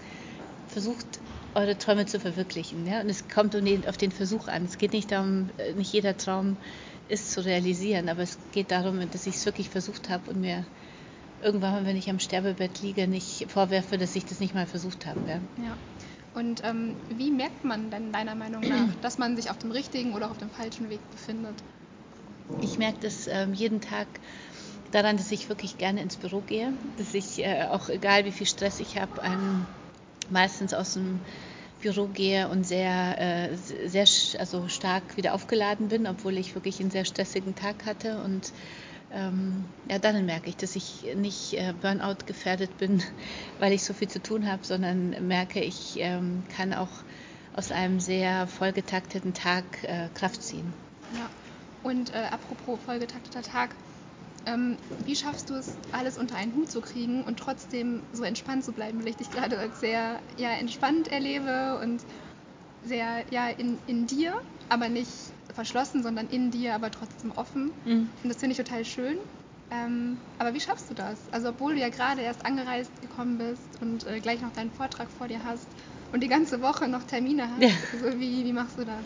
versucht 0.67 1.19
eure 1.57 1.77
Träume 1.77 2.05
zu 2.05 2.19
verwirklichen. 2.19 2.85
Ja? 2.85 3.01
Und 3.01 3.09
es 3.09 3.27
kommt 3.27 3.55
auf 3.87 3.97
den 3.97 4.11
Versuch 4.11 4.47
an. 4.47 4.63
Es 4.65 4.77
geht 4.77 4.93
nicht 4.93 5.11
darum, 5.11 5.49
äh, 5.57 5.73
nicht 5.73 5.91
jeder 5.91 6.15
Traum 6.15 6.57
ist 7.09 7.31
zu 7.31 7.43
realisieren, 7.43 8.09
aber 8.09 8.21
es 8.21 8.37
geht 8.51 8.71
darum, 8.71 8.99
dass 9.09 9.25
ich 9.25 9.35
es 9.35 9.45
wirklich 9.45 9.69
versucht 9.69 10.09
habe 10.09 10.31
und 10.31 10.41
mir 10.41 10.65
irgendwann, 11.41 11.85
wenn 11.85 11.97
ich 11.97 12.09
am 12.09 12.19
Sterbebett 12.19 12.81
liege, 12.81 13.07
nicht 13.07 13.49
vorwerfe, 13.49 13.97
dass 13.97 14.15
ich 14.15 14.25
das 14.25 14.39
nicht 14.39 14.53
mal 14.53 14.67
versucht 14.67 15.05
habe. 15.05 15.19
Ja. 15.27 15.39
ja. 15.63 15.77
Und 16.33 16.61
ähm, 16.63 16.95
wie 17.09 17.31
merkt 17.31 17.63
man 17.63 17.89
denn 17.89 18.11
deiner 18.11 18.35
Meinung 18.35 18.61
nach, 18.61 18.93
dass 19.01 19.17
man 19.17 19.35
sich 19.35 19.49
auf 19.49 19.57
dem 19.57 19.71
richtigen 19.71 20.13
oder 20.13 20.29
auf 20.29 20.37
dem 20.37 20.49
falschen 20.49 20.89
Weg 20.89 20.99
befindet? 21.11 21.55
Ich 22.61 22.77
merke 22.77 22.99
das 23.01 23.27
ähm, 23.27 23.53
jeden 23.53 23.81
Tag 23.81 24.07
daran, 24.91 25.17
dass 25.17 25.31
ich 25.31 25.49
wirklich 25.49 25.77
gerne 25.77 26.01
ins 26.01 26.17
Büro 26.17 26.41
gehe, 26.41 26.73
dass 26.97 27.13
ich 27.13 27.43
äh, 27.43 27.65
auch 27.71 27.89
egal 27.89 28.25
wie 28.25 28.31
viel 28.31 28.47
Stress 28.47 28.79
ich 28.79 28.97
habe, 28.97 29.21
meistens 30.29 30.73
aus 30.73 30.93
dem 30.93 31.19
Büro 31.81 32.07
gehe 32.07 32.47
und 32.49 32.65
sehr, 32.65 33.19
äh, 33.19 33.55
sehr 33.55 34.05
also 34.39 34.67
stark 34.67 35.15
wieder 35.15 35.33
aufgeladen 35.33 35.89
bin, 35.89 36.07
obwohl 36.07 36.37
ich 36.37 36.55
wirklich 36.55 36.79
einen 36.79 36.91
sehr 36.91 37.05
stressigen 37.05 37.55
Tag 37.55 37.85
hatte. 37.85 38.21
Und 38.23 38.51
ähm, 39.13 39.63
ja, 39.89 39.99
dann 39.99 40.25
merke 40.25 40.49
ich, 40.49 40.57
dass 40.57 40.75
ich 40.75 41.15
nicht 41.15 41.53
äh, 41.53 41.73
Burnout 41.79 42.25
gefährdet 42.25 42.77
bin, 42.77 43.03
weil 43.59 43.73
ich 43.73 43.83
so 43.83 43.93
viel 43.93 44.07
zu 44.07 44.21
tun 44.21 44.49
habe, 44.49 44.65
sondern 44.65 45.27
merke, 45.27 45.61
ich 45.61 45.97
ähm, 45.97 46.43
kann 46.55 46.73
auch 46.73 46.89
aus 47.55 47.71
einem 47.71 47.99
sehr 47.99 48.47
vollgetakteten 48.47 49.33
Tag 49.33 49.63
äh, 49.83 50.09
Kraft 50.13 50.43
ziehen. 50.43 50.73
Ja. 51.15 51.29
Und 51.83 52.13
äh, 52.13 52.17
apropos 52.17 52.79
vollgetakteter 52.85 53.41
Tag, 53.41 53.75
ähm, 54.47 54.77
wie 55.03 55.15
schaffst 55.15 55.49
du 55.49 55.55
es, 55.55 55.77
alles 55.91 56.17
unter 56.17 56.35
einen 56.35 56.55
Hut 56.55 56.71
zu 56.71 56.81
kriegen 56.81 57.23
und 57.23 57.37
trotzdem 57.37 58.03
so 58.13 58.23
entspannt 58.23 58.63
zu 58.63 58.71
bleiben, 58.71 58.99
weil 58.99 59.09
ich 59.09 59.17
dich 59.17 59.29
gerade 59.29 59.59
als 59.59 59.79
sehr 59.79 60.21
ja, 60.37 60.51
entspannt 60.51 61.09
erlebe 61.09 61.79
und 61.81 62.01
sehr 62.81 63.25
ja, 63.29 63.49
in, 63.49 63.79
in 63.85 64.07
dir, 64.07 64.33
aber 64.69 64.89
nicht 64.89 65.11
verschlossen, 65.53 66.01
sondern 66.01 66.27
in 66.27 66.49
dir, 66.51 66.75
aber 66.75 66.91
trotzdem 66.91 67.31
offen. 67.31 67.71
Mhm. 67.83 68.09
Und 68.23 68.29
das 68.29 68.37
finde 68.37 68.53
ich 68.53 68.57
total 68.57 68.85
schön. 68.85 69.17
Ähm, 69.69 70.17
aber 70.37 70.53
wie 70.53 70.61
schaffst 70.61 70.89
du 70.89 70.93
das? 70.93 71.27
Also 71.33 71.49
obwohl 71.49 71.75
du 71.75 71.81
ja 71.81 71.89
gerade 71.89 72.21
erst 72.21 72.45
angereist 72.45 73.01
gekommen 73.01 73.37
bist 73.37 73.81
und 73.81 74.07
äh, 74.07 74.21
gleich 74.21 74.41
noch 74.41 74.53
deinen 74.53 74.71
Vortrag 74.71 75.11
vor 75.11 75.27
dir 75.27 75.43
hast 75.43 75.67
und 76.13 76.23
die 76.23 76.29
ganze 76.29 76.61
Woche 76.61 76.87
noch 76.87 77.03
Termine 77.03 77.49
hast, 77.51 77.61
ja. 77.61 77.69
also 77.91 78.17
wie, 78.17 78.45
wie 78.45 78.53
machst 78.53 78.77
du 78.77 78.85
das? 78.85 79.05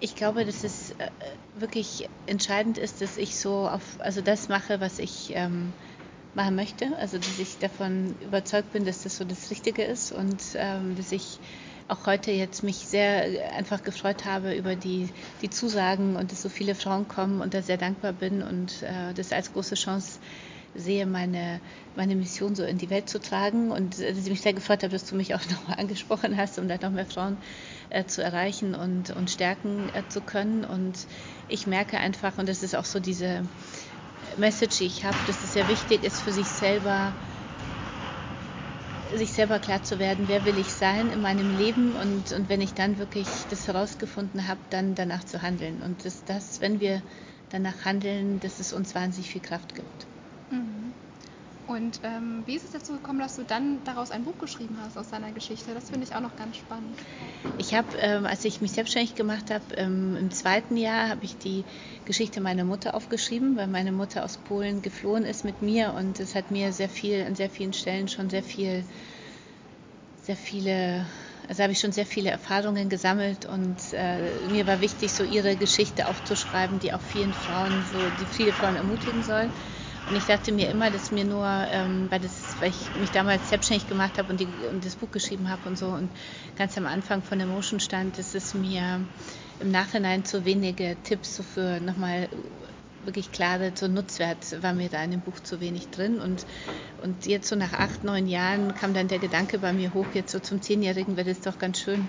Ich 0.00 0.16
glaube, 0.16 0.44
dass 0.44 0.64
es 0.64 0.92
äh, 0.92 1.10
wirklich 1.54 2.08
entscheidend 2.26 2.78
ist, 2.78 3.00
dass 3.02 3.16
ich 3.16 3.38
so 3.38 3.68
auf, 3.68 4.00
also 4.00 4.22
das 4.22 4.48
mache, 4.48 4.80
was 4.80 4.98
ich 4.98 5.32
ähm, 5.34 5.74
machen 6.34 6.56
möchte. 6.56 6.96
Also, 6.98 7.18
dass 7.18 7.38
ich 7.38 7.58
davon 7.58 8.16
überzeugt 8.20 8.72
bin, 8.72 8.84
dass 8.84 9.02
das 9.02 9.16
so 9.16 9.24
das 9.24 9.50
Richtige 9.50 9.82
ist 9.84 10.12
und 10.12 10.42
ähm, 10.54 10.96
dass 10.96 11.12
ich 11.12 11.40
auch 11.88 12.06
heute 12.06 12.30
jetzt 12.30 12.62
mich 12.62 12.76
sehr 12.76 13.52
einfach 13.52 13.82
gefreut 13.82 14.24
habe 14.24 14.54
über 14.54 14.76
die, 14.76 15.12
die 15.42 15.50
Zusagen 15.50 16.16
und 16.16 16.30
dass 16.30 16.40
so 16.40 16.48
viele 16.48 16.74
Frauen 16.74 17.08
kommen 17.08 17.40
und 17.40 17.52
da 17.52 17.62
sehr 17.62 17.78
dankbar 17.78 18.12
bin 18.12 18.42
und 18.42 18.82
äh, 18.82 19.12
das 19.12 19.32
als 19.32 19.52
große 19.52 19.74
Chance 19.74 20.20
sehe, 20.74 21.06
meine, 21.06 21.60
meine 21.96 22.14
Mission 22.14 22.54
so 22.54 22.64
in 22.64 22.78
die 22.78 22.90
Welt 22.90 23.08
zu 23.08 23.20
tragen 23.20 23.70
und 23.70 23.98
äh, 23.98 24.12
dass 24.12 24.24
ich 24.24 24.30
mich 24.30 24.40
sehr 24.40 24.54
gefreut 24.54 24.82
habe, 24.82 24.92
dass 24.92 25.04
du 25.04 25.16
mich 25.16 25.34
auch 25.34 25.44
nochmal 25.50 25.78
angesprochen 25.78 26.36
hast, 26.36 26.58
um 26.58 26.68
da 26.68 26.78
noch 26.80 26.90
mehr 26.90 27.06
Frauen 27.06 27.36
äh, 27.90 28.04
zu 28.04 28.22
erreichen 28.22 28.74
und, 28.74 29.10
und 29.10 29.30
stärken 29.30 29.88
äh, 29.94 30.02
zu 30.08 30.20
können. 30.20 30.64
Und 30.64 31.06
ich 31.48 31.66
merke 31.66 31.98
einfach, 31.98 32.38
und 32.38 32.48
das 32.48 32.62
ist 32.62 32.76
auch 32.76 32.84
so 32.84 33.00
diese 33.00 33.42
Message, 34.36 34.78
die 34.78 34.86
ich 34.86 35.04
habe, 35.04 35.16
dass 35.26 35.42
es 35.42 35.52
sehr 35.52 35.66
wichtig 35.68 36.04
ist 36.04 36.20
für 36.22 36.32
sich 36.32 36.46
selber, 36.46 37.12
sich 39.16 39.32
selber 39.32 39.58
klar 39.58 39.82
zu 39.82 39.98
werden, 39.98 40.28
wer 40.28 40.44
will 40.44 40.56
ich 40.56 40.72
sein 40.72 41.10
in 41.10 41.20
meinem 41.20 41.50
Leben 41.58 41.96
und, 41.96 42.30
und 42.30 42.48
wenn 42.48 42.60
ich 42.60 42.74
dann 42.74 42.98
wirklich 42.98 43.26
das 43.50 43.66
herausgefunden 43.66 44.46
habe, 44.46 44.60
dann 44.70 44.94
danach 44.94 45.24
zu 45.24 45.42
handeln. 45.42 45.82
Und 45.82 46.04
dass 46.04 46.24
das, 46.24 46.60
wenn 46.60 46.78
wir 46.78 47.02
danach 47.48 47.84
handeln, 47.84 48.38
dass 48.38 48.60
es 48.60 48.72
uns 48.72 48.94
wahnsinnig 48.94 49.30
viel 49.30 49.42
Kraft 49.42 49.74
gibt. 49.74 50.06
Und 51.66 52.00
ähm, 52.02 52.42
wie 52.46 52.56
ist 52.56 52.64
es 52.64 52.72
dazu 52.72 52.94
gekommen, 52.94 53.20
dass 53.20 53.36
du 53.36 53.44
dann 53.44 53.84
daraus 53.84 54.10
ein 54.10 54.24
Buch 54.24 54.36
geschrieben 54.38 54.76
hast 54.82 54.96
aus 54.98 55.08
deiner 55.08 55.30
Geschichte? 55.32 55.72
Das 55.72 55.88
finde 55.88 56.04
ich 56.04 56.14
auch 56.14 56.20
noch 56.20 56.34
ganz 56.36 56.56
spannend. 56.56 56.96
Ich 57.58 57.74
habe, 57.74 57.96
ähm, 57.98 58.26
als 58.26 58.44
ich 58.44 58.60
mich 58.60 58.72
selbstständig 58.72 59.14
gemacht 59.14 59.50
habe, 59.50 59.74
ähm, 59.76 60.16
im 60.16 60.30
zweiten 60.32 60.76
Jahr 60.76 61.08
habe 61.08 61.24
ich 61.24 61.36
die 61.38 61.64
Geschichte 62.06 62.40
meiner 62.40 62.64
Mutter 62.64 62.94
aufgeschrieben, 62.94 63.56
weil 63.56 63.68
meine 63.68 63.92
Mutter 63.92 64.24
aus 64.24 64.36
Polen 64.38 64.82
geflohen 64.82 65.24
ist 65.24 65.44
mit 65.44 65.62
mir 65.62 65.92
und 65.92 66.18
es 66.18 66.34
hat 66.34 66.50
mir 66.50 66.72
sehr 66.72 66.88
viel, 66.88 67.24
an 67.24 67.36
sehr 67.36 67.50
vielen 67.50 67.72
Stellen 67.72 68.08
schon 68.08 68.30
sehr 68.30 68.42
viel, 68.42 68.84
sehr 70.22 70.36
viele 70.36 71.06
also 71.50 71.64
habe 71.64 71.72
ich 71.72 71.80
schon 71.80 71.90
sehr 71.90 72.06
viele 72.06 72.30
Erfahrungen 72.30 72.88
gesammelt 72.88 73.44
und 73.44 73.76
äh, 73.92 74.46
mir 74.52 74.68
war 74.68 74.80
wichtig, 74.80 75.12
so 75.12 75.24
ihre 75.24 75.56
Geschichte 75.56 76.06
aufzuschreiben, 76.06 76.78
die 76.78 76.92
auch 76.92 77.00
vielen 77.00 77.32
Frauen, 77.32 77.72
so, 77.92 77.98
die 78.20 78.26
viele 78.26 78.52
Frauen 78.52 78.76
ermutigen 78.76 79.24
soll. 79.24 79.50
Und 80.08 80.16
ich 80.16 80.26
dachte 80.26 80.50
mir 80.52 80.70
immer, 80.70 80.90
dass 80.90 81.10
mir 81.10 81.24
nur, 81.24 81.46
ähm, 81.46 82.10
weil, 82.10 82.20
das, 82.20 82.56
weil 82.60 82.70
ich 82.70 82.94
mich 82.94 83.10
damals 83.12 83.48
selbstständig 83.48 83.86
gemacht 83.86 84.18
habe 84.18 84.32
und, 84.32 84.40
und 84.40 84.84
das 84.84 84.96
Buch 84.96 85.10
geschrieben 85.10 85.48
habe 85.48 85.68
und 85.68 85.76
so 85.76 85.86
und 85.88 86.10
ganz 86.56 86.76
am 86.76 86.86
Anfang 86.86 87.22
von 87.22 87.38
Emotion 87.38 87.78
stand, 87.78 88.18
dass 88.18 88.34
es 88.34 88.54
mir 88.54 89.06
im 89.60 89.70
Nachhinein 89.70 90.24
zu 90.24 90.44
wenige 90.44 90.96
Tipps 91.04 91.36
so 91.36 91.42
für 91.42 91.80
nochmal 91.80 92.28
wirklich 93.04 93.32
klare, 93.32 93.72
so 93.74 93.88
Nutzwert 93.88 94.62
war 94.62 94.72
mir 94.72 94.88
da 94.88 95.02
in 95.02 95.10
dem 95.10 95.20
Buch 95.20 95.40
zu 95.40 95.60
wenig 95.60 95.88
drin. 95.90 96.20
Und, 96.20 96.44
und 97.02 97.26
jetzt 97.26 97.48
so 97.48 97.56
nach 97.56 97.72
acht, 97.72 98.04
neun 98.04 98.26
Jahren 98.26 98.74
kam 98.74 98.94
dann 98.94 99.08
der 99.08 99.18
Gedanke 99.18 99.58
bei 99.58 99.72
mir 99.72 99.94
hoch, 99.94 100.12
jetzt 100.12 100.32
so 100.32 100.40
zum 100.40 100.60
Zehnjährigen 100.60 101.16
wäre 101.16 101.30
es 101.30 101.40
doch 101.40 101.58
ganz 101.58 101.78
schön, 101.78 102.08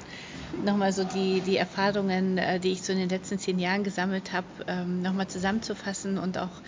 nochmal 0.63 0.91
so 0.91 1.03
die, 1.03 1.41
die 1.41 1.57
Erfahrungen, 1.57 2.37
äh, 2.37 2.59
die 2.59 2.71
ich 2.71 2.81
so 2.83 2.91
in 2.93 2.99
den 2.99 3.09
letzten 3.09 3.39
zehn 3.39 3.59
Jahren 3.59 3.83
gesammelt 3.83 4.33
habe, 4.33 4.47
ähm, 4.67 5.01
nochmal 5.01 5.27
zusammenzufassen 5.27 6.17
und 6.17 6.37
auch 6.37 6.61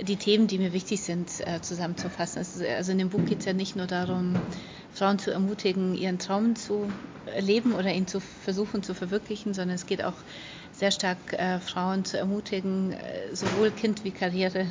die 0.00 0.16
Themen, 0.16 0.46
die 0.46 0.58
mir 0.58 0.72
wichtig 0.72 1.02
sind, 1.02 1.28
äh, 1.46 1.60
zusammenzufassen. 1.60 2.44
Also 2.76 2.92
in 2.92 2.98
dem 2.98 3.10
Buch 3.10 3.24
geht 3.24 3.40
es 3.40 3.44
ja 3.46 3.52
nicht 3.52 3.76
nur 3.76 3.86
darum, 3.86 4.34
Frauen 4.92 5.18
zu 5.18 5.30
ermutigen, 5.30 5.94
ihren 5.94 6.18
Traum 6.18 6.56
zu 6.56 6.90
leben 7.38 7.74
oder 7.74 7.92
ihn 7.92 8.06
zu 8.06 8.20
versuchen 8.20 8.82
zu 8.82 8.94
verwirklichen, 8.94 9.54
sondern 9.54 9.74
es 9.74 9.86
geht 9.86 10.02
auch 10.02 10.14
sehr 10.72 10.90
stark 10.90 11.32
äh, 11.32 11.58
Frauen 11.60 12.04
zu 12.04 12.18
ermutigen, 12.18 12.92
äh, 12.92 13.34
sowohl 13.34 13.70
Kind 13.70 14.04
wie 14.04 14.12
Karriere 14.12 14.66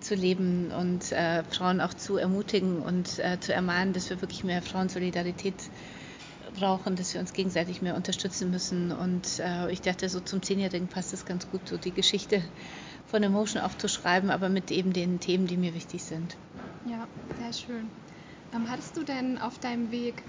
zu 0.00 0.14
leben 0.14 0.70
und 0.70 1.12
äh, 1.12 1.44
Frauen 1.44 1.80
auch 1.80 1.92
zu 1.92 2.16
ermutigen 2.16 2.80
und 2.80 3.18
äh, 3.18 3.38
zu 3.40 3.52
ermahnen, 3.52 3.92
dass 3.92 4.08
wir 4.08 4.20
wirklich 4.22 4.44
mehr 4.44 4.62
Frauensolidarität 4.62 5.54
brauchen, 6.58 6.96
dass 6.96 7.14
wir 7.14 7.20
uns 7.20 7.32
gegenseitig 7.32 7.82
mehr 7.82 7.94
unterstützen 7.94 8.50
müssen. 8.50 8.92
Und 8.92 9.38
äh, 9.38 9.70
ich 9.70 9.82
dachte, 9.82 10.08
so 10.08 10.20
zum 10.20 10.42
Zehnjährigen 10.42 10.88
passt 10.88 11.12
es 11.12 11.24
ganz 11.24 11.50
gut, 11.50 11.68
so 11.68 11.76
die 11.76 11.92
Geschichte 11.92 12.42
von 13.10 13.22
Emotion 13.22 13.62
aufzuschreiben, 13.62 14.30
aber 14.30 14.48
mit 14.48 14.70
eben 14.70 14.92
den 14.92 15.20
Themen, 15.20 15.46
die 15.46 15.56
mir 15.56 15.74
wichtig 15.74 16.04
sind. 16.04 16.38
Ja, 16.84 17.08
sehr 17.36 17.52
schön. 17.52 17.90
Ähm, 18.52 18.68
hattest 18.70 18.96
du 18.96 19.04
denn 19.04 19.38
auf 19.38 19.58
deinem 19.58 19.90
Weg 19.90 20.26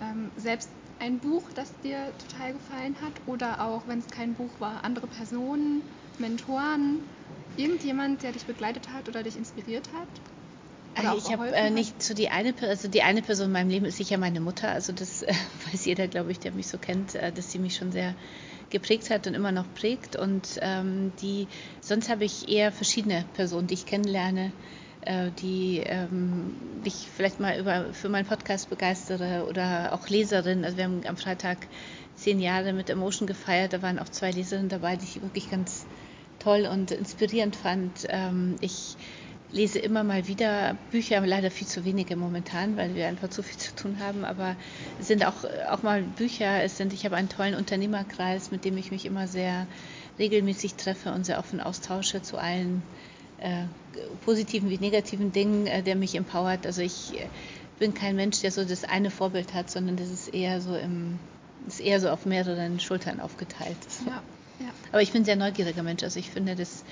ähm, 0.00 0.32
selbst 0.36 0.70
ein 0.98 1.20
Buch, 1.20 1.52
das 1.52 1.80
dir 1.80 2.16
total 2.18 2.52
gefallen 2.54 3.00
hat? 3.00 3.22
Oder 3.26 3.60
auch, 3.66 3.86
wenn 3.86 3.98
es 3.98 4.10
kein 4.10 4.34
Buch 4.34 4.60
war, 4.60 4.84
andere 4.84 5.06
Personen, 5.08 5.90
Mentoren, 6.18 7.08
irgendjemand, 7.56 8.22
der 8.22 8.32
dich 8.32 8.46
begleitet 8.46 8.90
hat 8.90 9.08
oder 9.08 9.22
dich 9.22 9.36
inspiriert 9.36 9.92
hat? 9.92 10.22
Also 10.94 11.16
ich 11.16 11.32
habe 11.32 11.50
äh, 11.52 11.70
nicht 11.70 12.02
so 12.02 12.14
die 12.14 12.30
eine, 12.30 12.54
also 12.62 12.88
die 12.88 13.02
eine 13.02 13.22
Person 13.22 13.46
in 13.46 13.52
meinem 13.52 13.70
Leben 13.70 13.86
ist 13.86 13.96
sicher 13.96 14.18
meine 14.18 14.40
Mutter. 14.40 14.70
Also 14.70 14.92
das 14.92 15.22
äh, 15.22 15.32
weiß 15.72 15.84
jeder, 15.84 16.08
glaube 16.08 16.32
ich, 16.32 16.38
der 16.40 16.52
mich 16.52 16.68
so 16.68 16.78
kennt, 16.78 17.14
äh, 17.14 17.32
dass 17.32 17.52
sie 17.52 17.58
mich 17.58 17.76
schon 17.76 17.92
sehr 17.92 18.14
geprägt 18.70 19.10
hat 19.10 19.26
und 19.26 19.34
immer 19.34 19.52
noch 19.52 19.72
prägt. 19.74 20.16
Und 20.16 20.58
ähm, 20.60 21.12
die, 21.20 21.46
sonst 21.80 22.08
habe 22.08 22.24
ich 22.24 22.48
eher 22.48 22.72
verschiedene 22.72 23.24
Personen, 23.34 23.66
die 23.66 23.74
ich 23.74 23.86
kennenlerne, 23.86 24.52
äh, 25.02 25.30
die 25.40 25.82
ähm, 25.84 26.54
ich 26.84 27.08
vielleicht 27.14 27.40
mal 27.40 27.58
über, 27.58 27.92
für 27.92 28.08
meinen 28.08 28.26
Podcast 28.26 28.70
begeistere 28.70 29.46
oder 29.48 29.92
auch 29.92 30.08
Leserinnen. 30.08 30.64
Also 30.64 30.76
wir 30.76 30.84
haben 30.84 31.02
am 31.06 31.16
Freitag 31.16 31.58
zehn 32.16 32.40
Jahre 32.40 32.72
mit 32.72 32.90
Emotion 32.90 33.26
gefeiert. 33.26 33.72
Da 33.72 33.82
waren 33.82 33.98
auch 33.98 34.08
zwei 34.08 34.30
Leserinnen 34.30 34.68
dabei, 34.68 34.96
die 34.96 35.04
ich 35.04 35.22
wirklich 35.22 35.50
ganz 35.50 35.86
toll 36.38 36.68
und 36.70 36.90
inspirierend 36.90 37.56
fand. 37.56 38.06
Ähm, 38.08 38.56
ich 38.60 38.96
lese 39.52 39.78
immer 39.78 40.04
mal 40.04 40.26
wieder 40.26 40.76
Bücher, 40.90 41.20
leider 41.26 41.50
viel 41.50 41.66
zu 41.66 41.84
wenige 41.84 42.16
momentan, 42.16 42.76
weil 42.76 42.94
wir 42.94 43.08
einfach 43.08 43.30
zu 43.30 43.42
viel 43.42 43.58
zu 43.58 43.74
tun 43.74 43.98
haben. 44.00 44.24
Aber 44.24 44.56
es 45.00 45.08
sind 45.08 45.26
auch, 45.26 45.44
auch 45.70 45.82
mal 45.82 46.02
Bücher. 46.02 46.62
Es 46.62 46.76
sind, 46.76 46.92
ich 46.92 47.04
habe 47.04 47.16
einen 47.16 47.28
tollen 47.28 47.54
Unternehmerkreis, 47.54 48.50
mit 48.50 48.64
dem 48.64 48.76
ich 48.76 48.90
mich 48.90 49.06
immer 49.06 49.26
sehr 49.26 49.66
regelmäßig 50.18 50.74
treffe 50.74 51.12
und 51.12 51.24
sehr 51.24 51.38
offen 51.38 51.60
austausche 51.60 52.22
zu 52.22 52.38
allen 52.38 52.82
äh, 53.38 53.64
positiven 54.24 54.70
wie 54.70 54.78
negativen 54.78 55.32
Dingen, 55.32 55.66
äh, 55.66 55.82
der 55.82 55.96
mich 55.96 56.14
empowert. 56.14 56.66
Also 56.66 56.82
ich 56.82 57.18
äh, 57.18 57.26
bin 57.78 57.94
kein 57.94 58.14
Mensch, 58.16 58.40
der 58.40 58.52
so 58.52 58.64
das 58.64 58.84
eine 58.84 59.10
Vorbild 59.10 59.54
hat, 59.54 59.70
sondern 59.70 59.96
das 59.96 60.10
ist 60.10 60.28
eher 60.28 60.60
so 60.60 60.76
im, 60.76 61.18
ist 61.66 61.80
eher 61.80 62.00
so 62.00 62.10
auf 62.10 62.26
mehreren 62.26 62.78
Schultern 62.78 63.20
aufgeteilt. 63.20 63.76
Ja, 64.06 64.22
ja. 64.60 64.70
Aber 64.92 65.02
ich 65.02 65.10
bin 65.12 65.22
ein 65.22 65.24
sehr 65.24 65.36
neugieriger 65.36 65.82
Mensch. 65.82 66.02
Also 66.02 66.20
ich 66.20 66.30
finde, 66.30 66.54
dass 66.54 66.84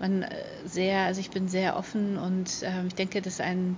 man 0.00 0.26
sehr, 0.64 1.00
also 1.00 1.20
ich 1.20 1.30
bin 1.30 1.48
sehr 1.48 1.76
offen 1.76 2.16
und 2.16 2.62
äh, 2.62 2.86
ich 2.86 2.94
denke, 2.94 3.22
dass 3.22 3.40
ein 3.40 3.76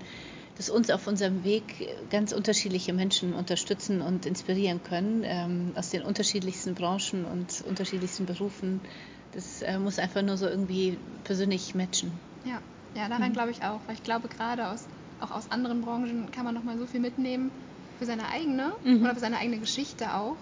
dass 0.59 0.69
uns 0.69 0.91
auf 0.91 1.07
unserem 1.07 1.45
Weg 1.45 1.89
ganz 2.11 2.33
unterschiedliche 2.33 2.93
Menschen 2.93 3.33
unterstützen 3.33 4.03
und 4.03 4.27
inspirieren 4.27 4.83
können, 4.83 5.23
ähm, 5.25 5.73
aus 5.77 5.89
den 5.89 6.03
unterschiedlichsten 6.03 6.75
Branchen 6.75 7.25
und 7.25 7.63
unterschiedlichsten 7.63 8.27
Berufen 8.27 8.83
das 9.33 9.63
äh, 9.63 9.79
muss 9.79 9.99
einfach 9.99 10.23
nur 10.23 10.37
so 10.37 10.47
irgendwie 10.47 10.99
persönlich 11.25 11.75
matchen. 11.75 12.13
Ja, 12.45 12.61
ja 12.95 13.09
daran 13.09 13.31
mhm. 13.31 13.33
glaube 13.33 13.51
ich 13.51 13.63
auch, 13.63 13.81
weil 13.87 13.95
ich 13.95 14.03
glaube, 14.03 14.29
gerade 14.29 14.69
aus, 14.69 14.87
auch 15.21 15.31
aus 15.31 15.51
anderen 15.51 15.81
Branchen 15.81 16.31
kann 16.31 16.45
man 16.45 16.55
noch 16.55 16.63
mal 16.63 16.79
so 16.79 16.87
viel 16.87 17.01
mitnehmen 17.01 17.51
für 17.99 18.07
seine 18.07 18.29
eigene 18.29 18.73
mhm. 18.85 19.03
oder 19.03 19.15
für 19.15 19.21
seine 19.21 19.39
eigene 19.39 19.59
Geschichte 19.59 20.15
auch, 20.15 20.37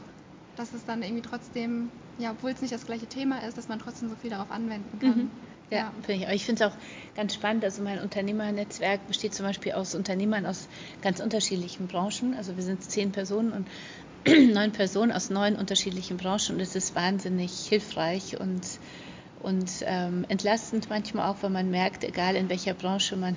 dass 0.57 0.75
es 0.75 0.85
dann 0.85 1.03
irgendwie 1.03 1.23
trotzdem, 1.23 1.91
ja, 2.19 2.33
obwohl 2.33 2.51
es 2.51 2.61
nicht 2.61 2.75
das 2.75 2.85
gleiche 2.85 3.07
Thema 3.07 3.39
ist, 3.47 3.57
dass 3.57 3.69
man 3.69 3.79
trotzdem 3.79 4.09
so 4.09 4.17
viel 4.17 4.31
darauf 4.31 4.51
anwenden 4.51 4.99
kann. 4.99 5.19
Mhm. 5.19 5.31
Ja, 5.71 5.93
finde 6.03 6.15
ich. 6.15 6.27
Aber 6.27 6.35
ich 6.35 6.45
finde 6.45 6.65
es 6.65 6.73
auch 6.73 6.77
ganz 7.15 7.35
spannend. 7.35 7.65
Also 7.65 7.83
mein 7.83 8.01
Unternehmernetzwerk 8.01 9.07
besteht 9.07 9.35
zum 9.35 9.47
Beispiel 9.47 9.73
aus 9.73 9.95
Unternehmern 9.95 10.45
aus 10.45 10.69
ganz 11.01 11.21
unterschiedlichen 11.21 11.87
Branchen. 11.87 12.35
Also 12.37 12.57
wir 12.57 12.65
sind 12.65 12.83
zehn 12.83 13.13
Personen 13.13 13.53
und 13.53 13.69
neun 14.53 14.73
Personen 14.73 15.13
aus 15.13 15.31
neun 15.31 15.57
unterschiedlichen 15.57 16.17
Branchen 16.17 16.57
und 16.57 16.61
es 16.61 16.75
ist 16.75 16.95
wahnsinnig 16.95 17.53
hilfreich 17.69 18.39
und, 18.39 18.81
und 19.39 19.71
ähm, 19.87 20.27
entlastend 20.29 20.91
manchmal 20.91 21.31
auch, 21.31 21.43
weil 21.43 21.51
man 21.51 21.71
merkt, 21.71 22.05
egal 22.05 22.35
in 22.37 22.51
welcher 22.51 22.75
Branche 22.75 23.17
man 23.17 23.37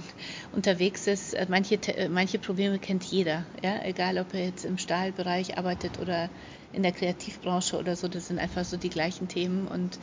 unterwegs 0.52 1.08
ist, 1.08 1.36
äh, 1.36 1.46
manche, 1.48 1.76
äh, 1.76 2.10
manche 2.10 2.40
Probleme 2.40 2.80
kennt 2.80 3.04
jeder, 3.06 3.46
ja? 3.64 3.82
egal 3.86 4.18
ob 4.18 4.34
er 4.34 4.46
jetzt 4.46 4.66
im 4.66 4.78
Stahlbereich 4.78 5.58
arbeitet 5.58 6.00
oder 6.00 6.30
in 6.74 6.82
der 6.84 6.92
Kreativbranche 6.92 7.78
oder 7.78 7.96
so, 7.96 8.08
das 8.08 8.28
sind 8.28 8.40
einfach 8.40 8.66
so 8.66 8.76
die 8.76 8.90
gleichen 8.90 9.28
Themen 9.28 9.68
und 9.68 10.00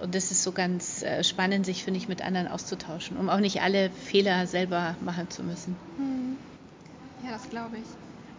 und 0.00 0.14
das 0.14 0.30
ist 0.30 0.42
so 0.42 0.52
ganz 0.52 1.02
äh, 1.02 1.24
spannend, 1.24 1.66
sich, 1.66 1.84
finde 1.84 1.98
ich, 1.98 2.08
mit 2.08 2.22
anderen 2.22 2.48
auszutauschen, 2.48 3.16
um 3.16 3.28
auch 3.28 3.40
nicht 3.40 3.62
alle 3.62 3.90
Fehler 3.90 4.46
selber 4.46 4.96
machen 5.00 5.30
zu 5.30 5.42
müssen. 5.42 5.76
Hm. 5.96 6.36
Ja, 7.24 7.32
das 7.32 7.48
glaube 7.48 7.78
ich. 7.78 7.88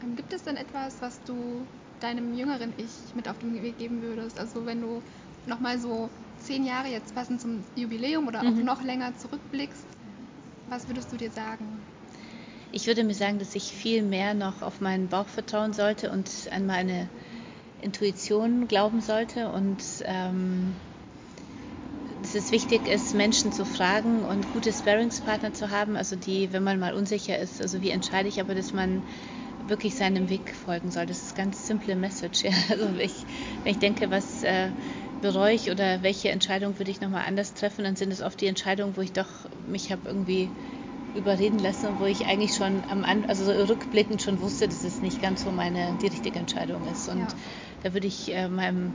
Ähm, 0.04 0.16
gibt 0.16 0.34
es 0.34 0.44
denn 0.44 0.58
etwas, 0.58 1.02
was 1.02 1.20
du 1.24 1.66
deinem 2.00 2.34
jüngeren 2.34 2.74
Ich 2.78 3.16
mit 3.16 3.28
auf 3.28 3.40
den 3.40 3.54
Weg 3.62 3.78
geben 3.78 4.02
würdest? 4.02 4.40
Also 4.40 4.66
wenn 4.66 4.82
du 4.82 5.02
nochmal 5.46 5.80
so 5.80 6.10
zehn 6.40 6.66
Jahre 6.66 6.88
jetzt 6.90 7.16
passend 7.16 7.42
zum 7.42 7.64
Jubiläum 7.76 8.28
oder 8.28 8.42
auch 8.42 8.44
mhm. 8.44 8.64
noch 8.64 8.84
länger 8.84 9.18
zurückblickst, 9.18 9.86
was 10.70 10.88
würdest 10.88 11.12
du 11.12 11.18
dir 11.18 11.32
sagen? 11.32 11.84
Ich 12.72 12.86
würde 12.86 13.04
mir 13.04 13.16
sagen, 13.16 13.40
dass 13.40 13.56
ich 13.56 13.72
viel 13.72 14.04
mehr 14.04 14.34
noch 14.34 14.62
auf 14.62 14.82
meinen 14.82 15.08
Bauch 15.08 15.28
vertrauen 15.28 15.74
sollte 15.74 16.12
und 16.12 16.30
an 16.52 16.66
meine 16.66 17.10
Intuition 17.82 18.68
glauben 18.68 19.02
sollte 19.02 19.50
und 19.50 19.82
ähm, 20.04 20.76
dass 22.22 22.36
es 22.36 22.52
wichtig 22.52 22.88
ist, 22.88 23.14
Menschen 23.14 23.52
zu 23.52 23.66
fragen 23.66 24.24
und 24.24 24.50
gute 24.50 24.74
Sparringspartner 24.74 25.54
zu 25.54 25.70
haben, 25.70 25.96
also 25.96 26.16
die, 26.16 26.52
wenn 26.54 26.64
man 26.64 26.80
mal 26.80 26.94
unsicher 26.94 27.38
ist, 27.38 27.62
also 27.62 27.82
wie 27.82 27.90
entscheide 27.90 28.30
ich, 28.30 28.40
aber 28.40 28.56
dass 28.56 28.74
man 28.74 29.04
wirklich 29.60 29.96
seinem 29.96 30.30
Weg 30.30 30.54
folgen 30.54 30.92
soll. 30.92 31.06
Das 31.06 31.22
ist 31.22 31.38
eine 31.38 31.46
ganz 31.46 31.66
simple 31.66 31.96
Message. 31.96 32.44
Ja. 32.48 32.54
Also 32.70 32.94
ich, 33.00 33.26
wenn 33.64 33.72
ich 33.72 33.80
denke, 33.80 34.10
was 34.10 34.44
äh, 34.44 34.72
bereue 35.22 35.54
ich 35.54 35.72
oder 35.72 36.04
welche 36.04 36.30
Entscheidung 36.30 36.78
würde 36.78 36.92
ich 36.92 37.02
nochmal 37.02 37.26
anders 37.26 37.54
treffen, 37.54 37.84
dann 37.84 37.96
sind 37.96 38.12
es 38.12 38.22
oft 38.22 38.40
die 38.40 38.48
Entscheidungen, 38.48 38.96
wo 38.98 39.02
ich 39.02 39.14
doch 39.14 39.28
mich 39.66 39.92
habe 39.92 40.08
irgendwie 40.08 40.52
überreden 41.18 41.60
lassen 41.60 42.00
wo 42.00 42.06
ich 42.06 42.28
eigentlich 42.28 42.56
schon 42.56 42.84
am 42.88 43.04
An 43.04 43.26
also 43.26 43.46
so 43.46 43.52
rückblickend 43.52 44.22
schon 44.22 44.40
wusste, 44.40 44.68
dass 44.68 44.84
es 44.84 45.02
nicht 45.02 45.22
ganz 45.22 45.44
so 45.44 45.52
meine 45.52 45.96
die 45.96 46.08
richtige 46.08 46.40
Entscheidung 46.40 46.86
ist. 46.86 47.10
Und 47.10 47.20
ja. 47.20 47.28
da 47.84 47.94
würde 47.94 48.08
ich 48.08 48.34
äh, 48.34 48.48
meinem 48.48 48.94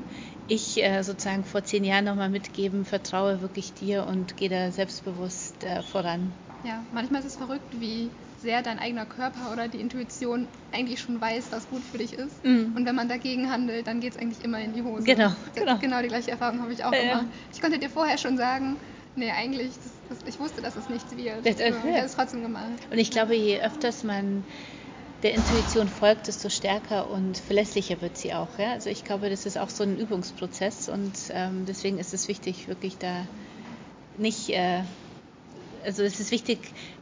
Ich 0.49 0.83
äh, 0.83 1.03
sozusagen 1.03 1.45
vor 1.45 1.65
zehn 1.65 1.85
Jahren 1.85 2.05
nochmal 2.05 2.31
mitgeben, 2.31 2.85
vertraue 2.85 3.41
wirklich 3.41 3.75
dir 3.75 4.07
und 4.07 4.37
gehe 4.37 4.49
da 4.49 4.71
selbstbewusst 4.71 5.65
äh, 5.65 5.83
voran. 5.83 6.33
Ja, 6.65 6.85
manchmal 6.93 7.21
ist 7.21 7.27
es 7.27 7.37
verrückt, 7.37 7.81
wie 7.81 8.11
sehr 8.43 8.63
dein 8.63 8.79
eigener 8.79 9.07
Körper 9.07 9.53
oder 9.53 9.69
die 9.69 9.81
Intuition 9.81 10.47
eigentlich 10.73 11.01
schon 11.01 11.21
weiß, 11.21 11.47
was 11.51 11.69
gut 11.69 11.83
für 11.91 11.99
dich 11.99 12.13
ist. 12.13 12.45
Mhm. 12.45 12.75
Und 12.77 12.87
wenn 12.87 12.95
man 12.95 13.09
dagegen 13.09 13.51
handelt, 13.51 13.87
dann 13.87 14.01
geht 14.01 14.13
es 14.13 14.19
eigentlich 14.19 14.45
immer 14.45 14.61
in 14.61 14.73
die 14.73 14.83
Hose. 14.83 15.05
Genau, 15.05 15.33
genau. 15.55 15.79
Genau 15.79 16.03
die 16.03 16.09
gleiche 16.09 16.31
Erfahrung 16.31 16.61
habe 16.61 16.73
ich 16.73 16.85
auch 16.85 16.93
ja, 16.93 17.01
gemacht. 17.01 17.27
Ich 17.53 17.61
konnte 17.61 17.79
dir 17.79 17.89
vorher 17.89 18.19
schon 18.19 18.37
sagen, 18.37 18.77
nee, 19.15 19.31
eigentlich, 19.31 19.75
das, 19.77 19.92
ich 20.27 20.39
wusste, 20.39 20.61
dass 20.63 20.77
es 20.77 20.89
nichts 20.89 21.17
wird. 21.17 21.47
Das, 21.47 21.59
ich 21.59 21.73
habe 21.73 21.99
es 21.99 22.15
trotzdem 22.15 22.43
gemacht. 22.43 22.79
Und 22.91 22.99
ich 22.99 23.11
glaube, 23.11 23.35
je 23.35 23.61
öfters 23.61 24.05
man 24.05 24.45
der 25.23 25.35
Intuition 25.35 25.89
folgt, 25.89 26.27
desto 26.27 26.49
stärker 26.49 27.09
und 27.09 27.39
verlässlicher 27.39 28.01
wird 28.01 28.19
sie 28.19 28.35
auch. 28.35 28.59
Ja? 28.59 28.73
Also 28.73 28.91
ich 28.91 29.05
glaube, 29.05 29.31
das 29.31 29.47
ist 29.47 29.57
auch 29.57 29.71
so 29.71 29.85
ein 29.85 29.99
Übungsprozess 29.99 30.89
und 30.89 31.13
ähm, 31.31 31.65
deswegen 31.67 31.99
ist 31.99 32.13
es 32.13 32.27
wichtig, 32.27 32.67
wirklich 32.67 32.99
da 32.99 33.27
nicht 34.19 34.51
äh, 34.51 34.83
also 35.85 36.03
es 36.03 36.21
ist 36.21 36.31
wichtig, 36.31 36.59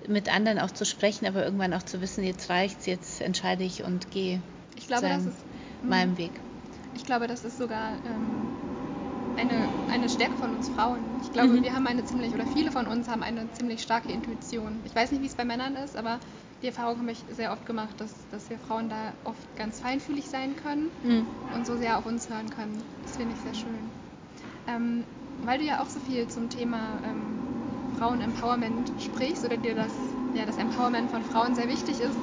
mit 0.07 0.33
anderen 0.33 0.59
auch 0.59 0.71
zu 0.71 0.85
sprechen, 0.85 1.27
aber 1.27 1.45
irgendwann 1.45 1.75
auch 1.75 1.83
zu 1.83 2.01
wissen, 2.01 2.25
jetzt 2.25 2.51
reicht's, 2.51 2.87
jetzt 2.87 3.21
entscheide 3.21 3.65
ich 3.65 3.85
und 3.85 4.11
gehe. 4.11 4.41
Ich 4.77 4.87
glaube, 4.87 5.09
das 5.09 5.27
ist 5.27 5.37
mhm. 5.83 5.89
meinem 5.89 6.19
Weg. 6.19 6.33
Ich 6.95 7.05
glaube, 7.05 7.27
das 7.27 7.45
ist 7.45 7.59
sogar 7.59 7.93
ähm, 8.07 8.49
eine, 9.37 9.69
eine 9.91 10.09
Stärke 10.09 10.37
von 10.37 10.55
uns 10.57 10.69
Frauen. 10.71 11.01
Ich 11.23 11.33
glaube, 11.33 11.49
mhm. 11.55 11.63
wir 11.63 11.75
haben 11.75 11.87
eine 11.87 12.05
ziemlich, 12.05 12.33
oder 12.35 12.47
viele 12.47 12.71
von 12.73 12.87
uns 12.87 13.09
haben 13.09 13.23
eine 13.23 13.51
ziemlich 13.53 13.83
starke 13.83 14.11
Intuition. 14.13 14.81
Ich 14.85 14.95
weiß 14.95 15.13
nicht, 15.13 15.23
wie 15.23 15.27
es 15.27 15.35
bei 15.35 15.45
Männern 15.45 15.77
ist, 15.77 15.97
aber 15.97 16.19
die 16.63 16.67
Erfahrung 16.67 16.99
habe 16.99 17.13
ich 17.13 17.19
sehr 17.35 17.53
oft 17.53 17.65
gemacht, 17.67 17.95
dass, 17.99 18.13
dass 18.31 18.51
wir 18.51 18.59
Frauen 18.59 18.89
da 18.91 19.13
oft 19.25 19.57
ganz 19.57 19.81
feinfühlig 19.81 20.27
sein 20.27 20.55
können 20.63 20.91
mhm. 21.03 21.27
und 21.55 21.67
so 21.67 21.77
sehr 21.77 21.99
auf 21.99 22.07
uns 22.07 22.29
hören 22.29 22.51
können. 22.51 22.83
Das 23.03 23.17
finde 23.17 23.35
ich 23.35 23.41
sehr 23.41 23.55
schön. 23.55 23.91
Ähm, 24.69 25.05
weil 25.45 25.59
du 25.59 25.65
ja 25.65 25.81
auch 25.81 25.89
so 25.89 26.01
viel 26.01 26.29
zum 26.29 26.51
Thema 26.51 26.79
ähm, 27.05 27.97
Frauen-Empowerment 27.99 28.93
sprichst 29.01 29.45
oder 29.45 29.57
dir 29.57 29.75
das, 29.75 29.93
ja, 30.35 30.45
das 30.45 30.59
Empowerment 30.59 31.11
von 31.11 31.23
Frauen 31.23 31.55
sehr 31.55 31.69
wichtig 31.69 32.01
ist, 32.01 32.19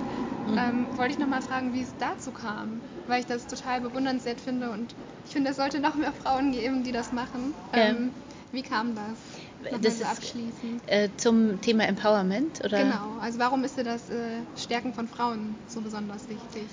mhm. 0.51 0.57
ähm, 0.57 0.97
wollte 0.97 1.13
ich 1.13 1.19
nochmal 1.19 1.41
fragen, 1.41 1.73
wie 1.73 1.81
es 1.81 1.93
dazu 1.97 2.31
kam, 2.31 2.81
weil 3.07 3.19
ich 3.21 3.25
das 3.25 3.47
total 3.47 3.81
bewundernswert 3.81 4.41
finde 4.41 4.71
und 4.71 4.95
ich 5.25 5.33
finde, 5.33 5.51
es 5.51 5.57
sollte 5.57 5.79
noch 5.79 5.95
mehr 5.95 6.13
Frauen 6.13 6.51
geben, 6.53 6.83
die 6.83 6.91
das 6.91 7.11
machen. 7.11 7.53
Ja. 7.73 7.89
Ähm, 7.89 8.11
wie 8.51 8.61
kam 8.61 8.95
das? 8.95 9.17
Nochmal 9.61 9.81
das 9.81 9.99
so 9.99 10.05
abschließend. 10.05 10.81
äh, 10.87 11.09
zum 11.17 11.59
Thema 11.61 11.85
Empowerment, 11.85 12.63
oder? 12.63 12.81
Genau, 12.81 13.17
also 13.19 13.39
warum 13.39 13.63
ist 13.65 13.77
dir 13.77 13.83
das 13.83 14.09
äh, 14.09 14.43
Stärken 14.55 14.93
von 14.93 15.07
Frauen 15.07 15.57
so 15.67 15.81
besonders 15.81 16.29
wichtig? 16.29 16.69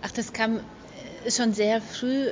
Ach, 0.00 0.12
das 0.12 0.32
kam 0.32 0.58
äh, 1.24 1.30
schon 1.30 1.52
sehr 1.52 1.80
früh 1.80 2.30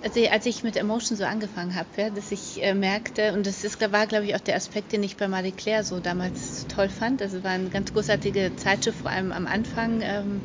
also 0.00 0.24
als 0.28 0.46
ich 0.46 0.62
mit 0.62 0.76
Emotion 0.76 1.16
so 1.16 1.24
angefangen 1.24 1.74
habe, 1.74 1.88
ja, 1.96 2.10
dass 2.10 2.30
ich 2.30 2.62
äh, 2.62 2.74
merkte, 2.74 3.32
und 3.32 3.46
das 3.46 3.64
ist, 3.64 3.80
war, 3.92 4.06
glaube 4.06 4.26
ich, 4.26 4.34
auch 4.34 4.40
der 4.40 4.56
Aspekt, 4.56 4.92
den 4.92 5.02
ich 5.02 5.16
bei 5.16 5.26
Marie 5.26 5.52
Claire 5.52 5.84
so 5.84 6.00
damals 6.00 6.66
toll 6.68 6.88
fand. 6.88 7.22
Also 7.22 7.42
war 7.42 7.52
eine 7.52 7.70
ganz 7.70 7.92
großartige 7.92 8.52
Zeitschrift, 8.56 9.00
vor 9.00 9.10
allem 9.10 9.32
am 9.32 9.46
Anfang, 9.46 10.00
ähm, 10.02 10.42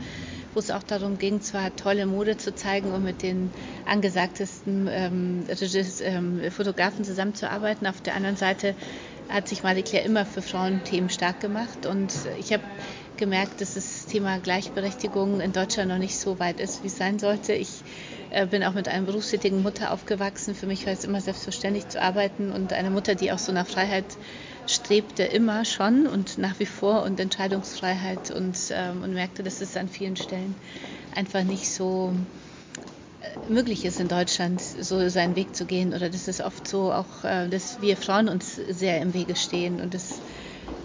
wo 0.53 0.59
es 0.59 0.71
auch 0.71 0.83
darum 0.83 1.17
ging, 1.17 1.41
zwar 1.41 1.75
tolle 1.75 2.05
Mode 2.05 2.37
zu 2.37 2.55
zeigen 2.55 2.91
und 2.91 3.03
mit 3.03 3.21
den 3.21 3.51
angesagtesten 3.85 4.87
ähm, 4.89 5.45
ähm, 6.01 6.51
Fotografen 6.51 7.05
zusammenzuarbeiten. 7.05 7.87
Auf 7.87 8.01
der 8.01 8.15
anderen 8.15 8.35
Seite 8.37 8.75
hat 9.29 9.47
sich 9.47 9.63
Marie 9.63 9.83
Claire 9.83 10.05
immer 10.05 10.25
für 10.25 10.41
Frauenthemen 10.41 11.09
stark 11.09 11.39
gemacht 11.39 11.85
und 11.85 12.25
ich 12.37 12.51
habe 12.51 12.63
gemerkt, 13.17 13.61
dass 13.61 13.75
das 13.75 14.07
Thema 14.07 14.39
Gleichberechtigung 14.39 15.39
in 15.41 15.53
Deutschland 15.53 15.89
noch 15.89 15.99
nicht 15.99 16.17
so 16.17 16.39
weit 16.39 16.59
ist, 16.59 16.83
wie 16.83 16.87
es 16.87 16.97
sein 16.97 17.19
sollte. 17.19 17.53
Ich 17.53 17.83
bin 18.49 18.63
auch 18.63 18.73
mit 18.73 18.87
einer 18.87 19.05
berufstätigen 19.05 19.61
Mutter 19.61 19.91
aufgewachsen. 19.91 20.55
Für 20.55 20.65
mich 20.65 20.85
war 20.85 20.93
es 20.93 21.03
immer 21.03 21.19
selbstverständlich 21.19 21.89
zu 21.89 22.01
arbeiten 22.01 22.51
und 22.51 22.71
eine 22.71 22.89
Mutter, 22.89 23.15
die 23.15 23.31
auch 23.31 23.39
so 23.39 23.51
nach 23.51 23.67
Freiheit 23.67 24.05
strebte, 24.67 25.23
immer 25.23 25.65
schon 25.65 26.07
und 26.07 26.37
nach 26.37 26.57
wie 26.59 26.65
vor 26.65 27.03
und 27.03 27.19
Entscheidungsfreiheit 27.19 28.31
und, 28.31 28.57
ähm, 28.71 29.03
und 29.03 29.13
merkte, 29.13 29.43
dass 29.43 29.59
es 29.59 29.75
an 29.75 29.89
vielen 29.89 30.15
Stellen 30.15 30.55
einfach 31.13 31.43
nicht 31.43 31.69
so 31.69 32.15
äh, 33.19 33.51
möglich 33.51 33.83
ist 33.83 33.99
in 33.99 34.07
Deutschland, 34.07 34.61
so 34.61 35.09
seinen 35.09 35.35
Weg 35.35 35.55
zu 35.55 35.65
gehen 35.65 35.93
oder 35.93 36.09
dass 36.09 36.27
es 36.27 36.39
oft 36.39 36.67
so 36.67 36.93
auch, 36.93 37.23
äh, 37.25 37.49
dass 37.49 37.81
wir 37.81 37.97
Frauen 37.97 38.29
uns 38.29 38.55
sehr 38.55 39.01
im 39.01 39.13
Wege 39.13 39.35
stehen 39.35 39.81
und 39.81 39.93
dass 39.93 40.21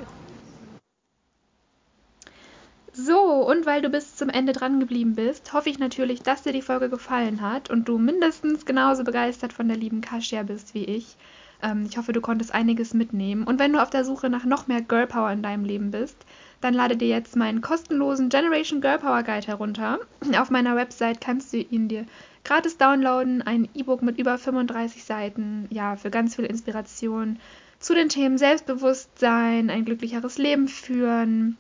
So, 2.99 3.21
und 3.47 3.67
weil 3.67 3.83
du 3.83 3.91
bis 3.91 4.17
zum 4.17 4.31
Ende 4.31 4.55
dran 4.55 4.81
geblieben 4.81 5.17
bist, 5.17 5.53
hoffe 5.53 5.69
ich 5.69 5.79
natürlich, 5.79 6.23
dass 6.23 6.45
dir 6.45 6.55
die 6.55 6.63
Folge 6.63 6.89
gefallen 6.89 7.43
hat 7.43 7.69
und 7.69 7.87
du 7.87 7.99
mindestens 7.99 8.65
genauso 8.65 9.05
begeistert 9.05 9.53
von 9.53 9.69
der 9.69 9.77
lieben 9.77 10.01
Kasia 10.01 10.43
bist 10.43 10.73
wie 10.73 10.85
ich. 10.85 11.19
Ähm, 11.63 11.85
ich 11.87 11.99
hoffe, 11.99 12.15
du 12.15 12.23
konntest 12.23 12.55
einiges 12.55 12.95
mitnehmen. 12.95 13.45
Und 13.45 13.59
wenn 13.59 13.75
du 13.75 13.83
auf 13.83 13.91
der 13.91 14.07
Suche 14.07 14.31
nach 14.31 14.47
noch 14.47 14.67
mehr 14.67 14.81
Girl 14.81 15.07
Power 15.07 15.31
in 15.31 15.43
deinem 15.43 15.67
Leben 15.67 15.91
bist, 15.91 16.17
dann 16.63 16.73
lade 16.73 16.97
dir 16.97 17.09
jetzt 17.09 17.37
meinen 17.37 17.61
kostenlosen 17.61 18.31
Generation 18.31 18.81
Girl 18.81 18.99
Power 18.99 19.23
Guide 19.23 19.47
herunter. 19.47 19.99
Auf 20.39 20.49
meiner 20.49 20.75
Website 20.75 21.21
kannst 21.21 21.53
du 21.53 21.59
ihn 21.59 21.89
dir 21.89 22.07
gratis 22.45 22.79
downloaden. 22.79 23.43
Ein 23.43 23.69
E-Book 23.75 24.01
mit 24.01 24.19
über 24.19 24.39
35 24.39 25.05
Seiten, 25.05 25.67
ja, 25.69 25.97
für 25.97 26.09
ganz 26.09 26.37
viel 26.37 26.47
Inspiration 26.47 27.39
zu 27.79 27.95
den 27.95 28.09
Themen 28.09 28.39
Selbstbewusstsein, 28.39 29.69
ein 29.69 29.85
glücklicheres 29.85 30.39
Leben 30.39 30.67
führen, 30.67 31.59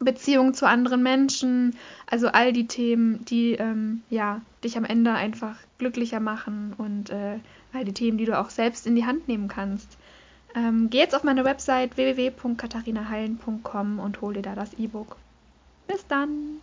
Beziehung 0.00 0.54
zu 0.54 0.66
anderen 0.66 1.02
Menschen, 1.02 1.76
also 2.06 2.28
all 2.28 2.52
die 2.52 2.66
Themen, 2.66 3.24
die 3.24 3.54
ähm, 3.54 4.02
ja 4.10 4.40
dich 4.62 4.76
am 4.76 4.84
Ende 4.84 5.12
einfach 5.12 5.56
glücklicher 5.78 6.20
machen 6.20 6.74
und 6.78 7.10
äh, 7.10 7.38
all 7.72 7.84
die 7.84 7.92
Themen, 7.92 8.18
die 8.18 8.24
du 8.24 8.38
auch 8.38 8.50
selbst 8.50 8.86
in 8.86 8.96
die 8.96 9.06
Hand 9.06 9.28
nehmen 9.28 9.48
kannst. 9.48 9.96
Ähm, 10.54 10.88
geh 10.90 10.98
jetzt 10.98 11.14
auf 11.14 11.24
meine 11.24 11.44
Website 11.44 11.96
www.katharinaheilen.com 11.96 13.98
und 13.98 14.20
hol 14.20 14.34
dir 14.34 14.42
da 14.42 14.54
das 14.54 14.74
E-Book. 14.74 15.16
Bis 15.86 16.06
dann! 16.06 16.60